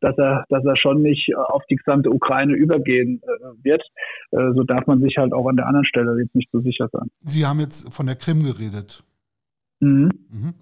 dass 0.00 0.16
er, 0.18 0.44
dass 0.48 0.64
er 0.64 0.76
schon 0.76 1.02
nicht 1.02 1.28
äh, 1.30 1.34
auf 1.34 1.62
die 1.68 1.76
gesamte 1.76 2.10
Ukraine 2.10 2.54
übergehen 2.54 3.20
äh, 3.22 3.64
wird. 3.64 3.82
Äh, 4.30 4.52
so 4.54 4.62
darf 4.62 4.86
man 4.86 5.00
sich 5.00 5.16
halt 5.16 5.32
auch 5.32 5.48
an 5.48 5.56
der 5.56 5.66
anderen 5.66 5.86
Stelle 5.86 6.20
jetzt 6.20 6.34
nicht 6.34 6.50
so 6.52 6.60
sicher 6.60 6.88
sein. 6.92 7.10
Sie 7.20 7.44
haben 7.44 7.60
jetzt 7.60 7.92
von 7.94 8.06
der 8.06 8.16
Krim 8.16 8.44
geredet. 8.44 9.02
Mhm. 9.80 10.10
Mhm. 10.30 10.54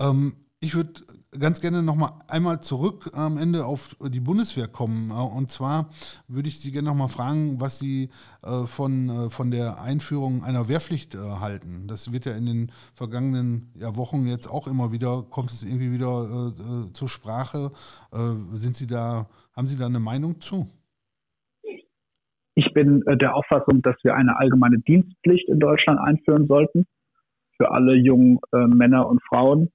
Ähm, 0.00 0.32
ich 0.60 0.74
würde 0.74 0.92
ganz 1.38 1.60
gerne 1.60 1.82
noch 1.82 1.96
mal 1.96 2.12
einmal 2.28 2.60
zurück 2.60 3.10
am 3.14 3.38
Ende 3.38 3.64
auf 3.64 3.96
die 4.00 4.20
Bundeswehr 4.20 4.68
kommen. 4.68 5.10
Und 5.10 5.50
zwar 5.50 5.90
würde 6.28 6.48
ich 6.48 6.60
Sie 6.60 6.72
gerne 6.72 6.88
noch 6.88 6.94
mal 6.94 7.08
fragen, 7.08 7.60
was 7.60 7.78
Sie 7.78 8.10
äh, 8.42 8.66
von, 8.66 9.08
äh, 9.08 9.30
von 9.30 9.50
der 9.50 9.80
Einführung 9.80 10.44
einer 10.44 10.68
Wehrpflicht 10.68 11.14
äh, 11.14 11.18
halten. 11.18 11.86
Das 11.88 12.12
wird 12.12 12.26
ja 12.26 12.36
in 12.36 12.46
den 12.46 12.72
vergangenen 12.92 13.72
Wochen 13.74 14.26
jetzt 14.26 14.46
auch 14.46 14.66
immer 14.66 14.92
wieder, 14.92 15.24
kommt 15.28 15.50
es 15.50 15.62
irgendwie 15.62 15.92
wieder 15.92 16.52
äh, 16.88 16.92
zur 16.92 17.08
Sprache. 17.08 17.72
Äh, 18.12 18.16
sind 18.52 18.76
Sie 18.76 18.86
da, 18.86 19.28
haben 19.56 19.66
Sie 19.66 19.76
da 19.76 19.86
eine 19.86 20.00
Meinung 20.00 20.40
zu? 20.40 20.70
Ich 22.54 22.72
bin 22.72 23.02
äh, 23.06 23.16
der 23.16 23.34
Auffassung, 23.34 23.82
dass 23.82 23.96
wir 24.02 24.14
eine 24.14 24.38
allgemeine 24.38 24.78
Dienstpflicht 24.78 25.48
in 25.48 25.58
Deutschland 25.58 25.98
einführen 25.98 26.46
sollten 26.46 26.86
für 27.56 27.70
alle 27.70 27.94
jungen 27.94 28.40
Männer 28.50 29.06
und 29.08 29.22
Frauen 29.28 29.70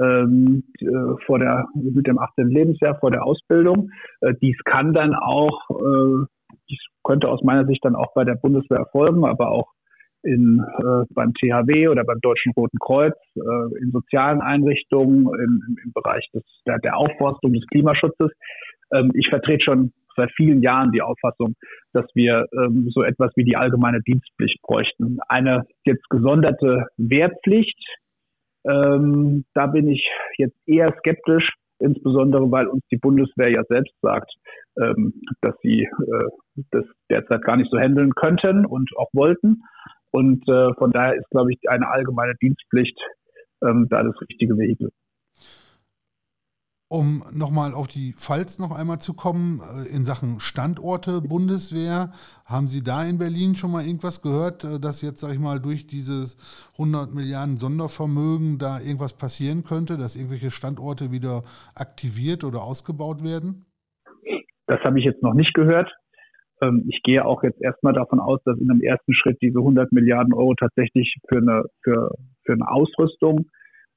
ähm, 0.00 0.64
äh, 0.80 0.86
vor 1.26 1.38
der, 1.38 1.66
mit 1.74 2.06
dem 2.06 2.18
18. 2.18 2.48
Lebensjahr 2.48 2.98
vor 2.98 3.10
der 3.10 3.24
Ausbildung. 3.24 3.90
Äh, 4.20 4.34
dies 4.40 4.56
kann 4.64 4.92
dann 4.92 5.14
auch, 5.14 5.70
äh, 5.70 6.26
dies 6.68 6.80
könnte 7.02 7.28
aus 7.28 7.42
meiner 7.42 7.66
Sicht 7.66 7.84
dann 7.84 7.96
auch 7.96 8.12
bei 8.14 8.24
der 8.24 8.34
Bundeswehr 8.34 8.78
erfolgen, 8.78 9.24
aber 9.24 9.50
auch 9.50 9.72
in, 10.22 10.58
äh, 10.78 11.04
beim 11.14 11.34
THW 11.34 11.88
oder 11.88 12.04
beim 12.04 12.20
Deutschen 12.20 12.52
Roten 12.56 12.78
Kreuz, 12.78 13.14
äh, 13.36 13.40
in 13.80 13.90
sozialen 13.92 14.40
Einrichtungen, 14.40 15.26
im, 15.26 15.76
im 15.84 15.92
Bereich 15.92 16.26
des, 16.32 16.42
der, 16.66 16.78
der 16.78 16.96
Aufforstung 16.96 17.52
des 17.52 17.66
Klimaschutzes. 17.66 18.30
Ähm, 18.92 19.12
ich 19.14 19.28
vertrete 19.28 19.64
schon 19.64 19.92
seit 20.16 20.30
vielen 20.32 20.62
Jahren 20.62 20.92
die 20.92 21.02
Auffassung, 21.02 21.54
dass 21.92 22.06
wir 22.14 22.46
ähm, 22.52 22.88
so 22.90 23.02
etwas 23.02 23.32
wie 23.36 23.44
die 23.44 23.56
allgemeine 23.56 24.00
Dienstpflicht 24.00 24.62
bräuchten. 24.62 25.18
Eine 25.28 25.66
jetzt 25.84 26.08
gesonderte 26.08 26.86
Wehrpflicht, 26.96 27.78
ähm, 28.68 29.44
da 29.54 29.66
bin 29.66 29.88
ich 29.88 30.08
jetzt 30.38 30.56
eher 30.66 30.94
skeptisch, 30.98 31.50
insbesondere 31.78 32.50
weil 32.50 32.66
uns 32.66 32.82
die 32.90 32.96
Bundeswehr 32.96 33.50
ja 33.50 33.62
selbst 33.68 33.94
sagt, 34.00 34.32
ähm, 34.80 35.14
dass 35.40 35.54
sie 35.62 35.82
äh, 35.82 36.64
das 36.70 36.84
derzeit 37.10 37.42
gar 37.42 37.56
nicht 37.56 37.70
so 37.70 37.78
handeln 37.78 38.14
könnten 38.14 38.64
und 38.64 38.90
auch 38.96 39.10
wollten. 39.12 39.62
Und 40.10 40.48
äh, 40.48 40.72
von 40.74 40.92
daher 40.92 41.16
ist, 41.16 41.28
glaube 41.30 41.52
ich, 41.52 41.68
eine 41.68 41.88
allgemeine 41.88 42.34
Dienstpflicht 42.40 42.98
ähm, 43.62 43.88
da 43.90 44.02
das 44.02 44.14
richtige 44.20 44.56
Vehikel. 44.56 44.90
Um 46.94 47.24
nochmal 47.32 47.74
auf 47.74 47.88
die 47.88 48.12
Pfalz 48.12 48.60
noch 48.60 48.70
einmal 48.70 49.00
zu 49.00 49.14
kommen, 49.14 49.58
äh, 49.58 49.92
in 49.92 50.04
Sachen 50.04 50.38
Standorte 50.38 51.20
Bundeswehr, 51.22 52.12
haben 52.46 52.68
Sie 52.68 52.84
da 52.84 53.02
in 53.04 53.18
Berlin 53.18 53.56
schon 53.56 53.72
mal 53.72 53.84
irgendwas 53.84 54.22
gehört, 54.22 54.62
äh, 54.62 54.78
dass 54.78 55.02
jetzt, 55.02 55.18
sag 55.18 55.32
ich 55.32 55.40
mal, 55.40 55.58
durch 55.58 55.88
dieses 55.88 56.36
100 56.74 57.12
Milliarden 57.12 57.56
Sondervermögen 57.56 58.58
da 58.60 58.78
irgendwas 58.78 59.18
passieren 59.18 59.64
könnte, 59.64 59.96
dass 59.98 60.14
irgendwelche 60.14 60.52
Standorte 60.52 61.10
wieder 61.10 61.42
aktiviert 61.74 62.44
oder 62.44 62.62
ausgebaut 62.62 63.24
werden? 63.24 63.66
Das 64.68 64.78
habe 64.84 65.00
ich 65.00 65.04
jetzt 65.04 65.20
noch 65.20 65.34
nicht 65.34 65.52
gehört. 65.52 65.90
Ähm, 66.62 66.84
ich 66.88 67.02
gehe 67.02 67.24
auch 67.24 67.42
jetzt 67.42 67.60
erstmal 67.60 67.94
davon 67.94 68.20
aus, 68.20 68.38
dass 68.44 68.56
in 68.60 68.70
einem 68.70 68.82
ersten 68.82 69.14
Schritt 69.14 69.42
diese 69.42 69.58
100 69.58 69.90
Milliarden 69.90 70.32
Euro 70.32 70.54
tatsächlich 70.54 71.16
für 71.26 71.38
eine, 71.38 71.64
für, 71.82 72.12
für 72.44 72.52
eine 72.52 72.68
Ausrüstung 72.70 73.46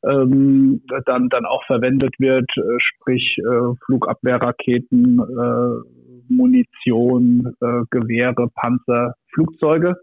ähm, 0.07 0.81
dann, 1.05 1.29
dann 1.29 1.45
auch 1.45 1.63
verwendet 1.65 2.15
wird, 2.19 2.49
äh, 2.57 2.77
sprich 2.79 3.37
äh, 3.39 3.75
Flugabwehrraketen, 3.85 5.19
äh, 5.19 6.33
Munition, 6.33 7.53
äh, 7.61 7.83
Gewehre, 7.89 8.49
Panzer, 8.53 9.15
Flugzeuge. 9.33 9.95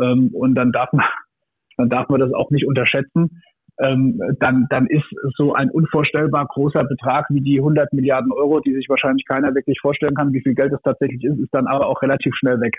Ähm, 0.00 0.30
und 0.32 0.54
dann 0.54 0.72
darf 0.72 0.92
man, 0.92 1.06
dann 1.76 1.88
darf 1.88 2.08
man 2.08 2.20
das 2.20 2.32
auch 2.32 2.50
nicht 2.50 2.66
unterschätzen. 2.66 3.42
Ähm, 3.80 4.20
dann, 4.38 4.66
dann 4.70 4.86
ist 4.86 5.04
so 5.36 5.54
ein 5.54 5.68
unvorstellbar 5.68 6.46
großer 6.46 6.84
Betrag 6.84 7.26
wie 7.30 7.40
die 7.40 7.58
100 7.58 7.92
Milliarden 7.92 8.30
Euro, 8.30 8.60
die 8.60 8.72
sich 8.72 8.88
wahrscheinlich 8.88 9.26
keiner 9.26 9.52
wirklich 9.54 9.80
vorstellen 9.80 10.14
kann, 10.14 10.32
wie 10.32 10.42
viel 10.42 10.54
Geld 10.54 10.72
es 10.72 10.82
tatsächlich 10.82 11.24
ist, 11.24 11.40
ist 11.40 11.52
dann 11.52 11.66
aber 11.66 11.88
auch 11.88 12.00
relativ 12.00 12.34
schnell 12.36 12.60
weg. 12.60 12.78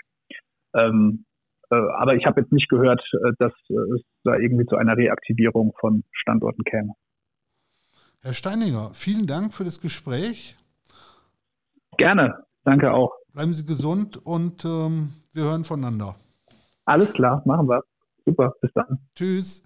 Ähm, 0.74 1.24
äh, 1.34 1.35
aber 1.74 2.14
ich 2.14 2.26
habe 2.26 2.40
jetzt 2.40 2.52
nicht 2.52 2.68
gehört, 2.68 3.02
äh, 3.12 3.32
dass 3.38 3.52
äh, 3.68 3.74
es 3.94 4.02
da 4.24 4.36
irgendwie 4.36 4.66
zu 4.66 4.76
einer 4.76 4.96
Reaktivierung 4.96 5.74
von 5.80 6.04
Standorten 6.12 6.64
käme. 6.64 6.92
Herr 8.22 8.32
Steininger, 8.32 8.90
vielen 8.92 9.26
Dank 9.26 9.54
für 9.54 9.64
das 9.64 9.80
Gespräch. 9.80 10.56
Gerne, 11.96 12.44
danke 12.64 12.92
auch. 12.92 13.12
Bleiben 13.32 13.54
Sie 13.54 13.64
gesund 13.64 14.16
und 14.16 14.64
ähm, 14.64 15.12
wir 15.32 15.44
hören 15.44 15.64
voneinander. 15.64 16.16
Alles 16.84 17.12
klar, 17.12 17.42
machen 17.44 17.68
wir. 17.68 17.82
Super, 18.24 18.54
bis 18.60 18.72
dann. 18.74 18.98
Tschüss. 19.14 19.62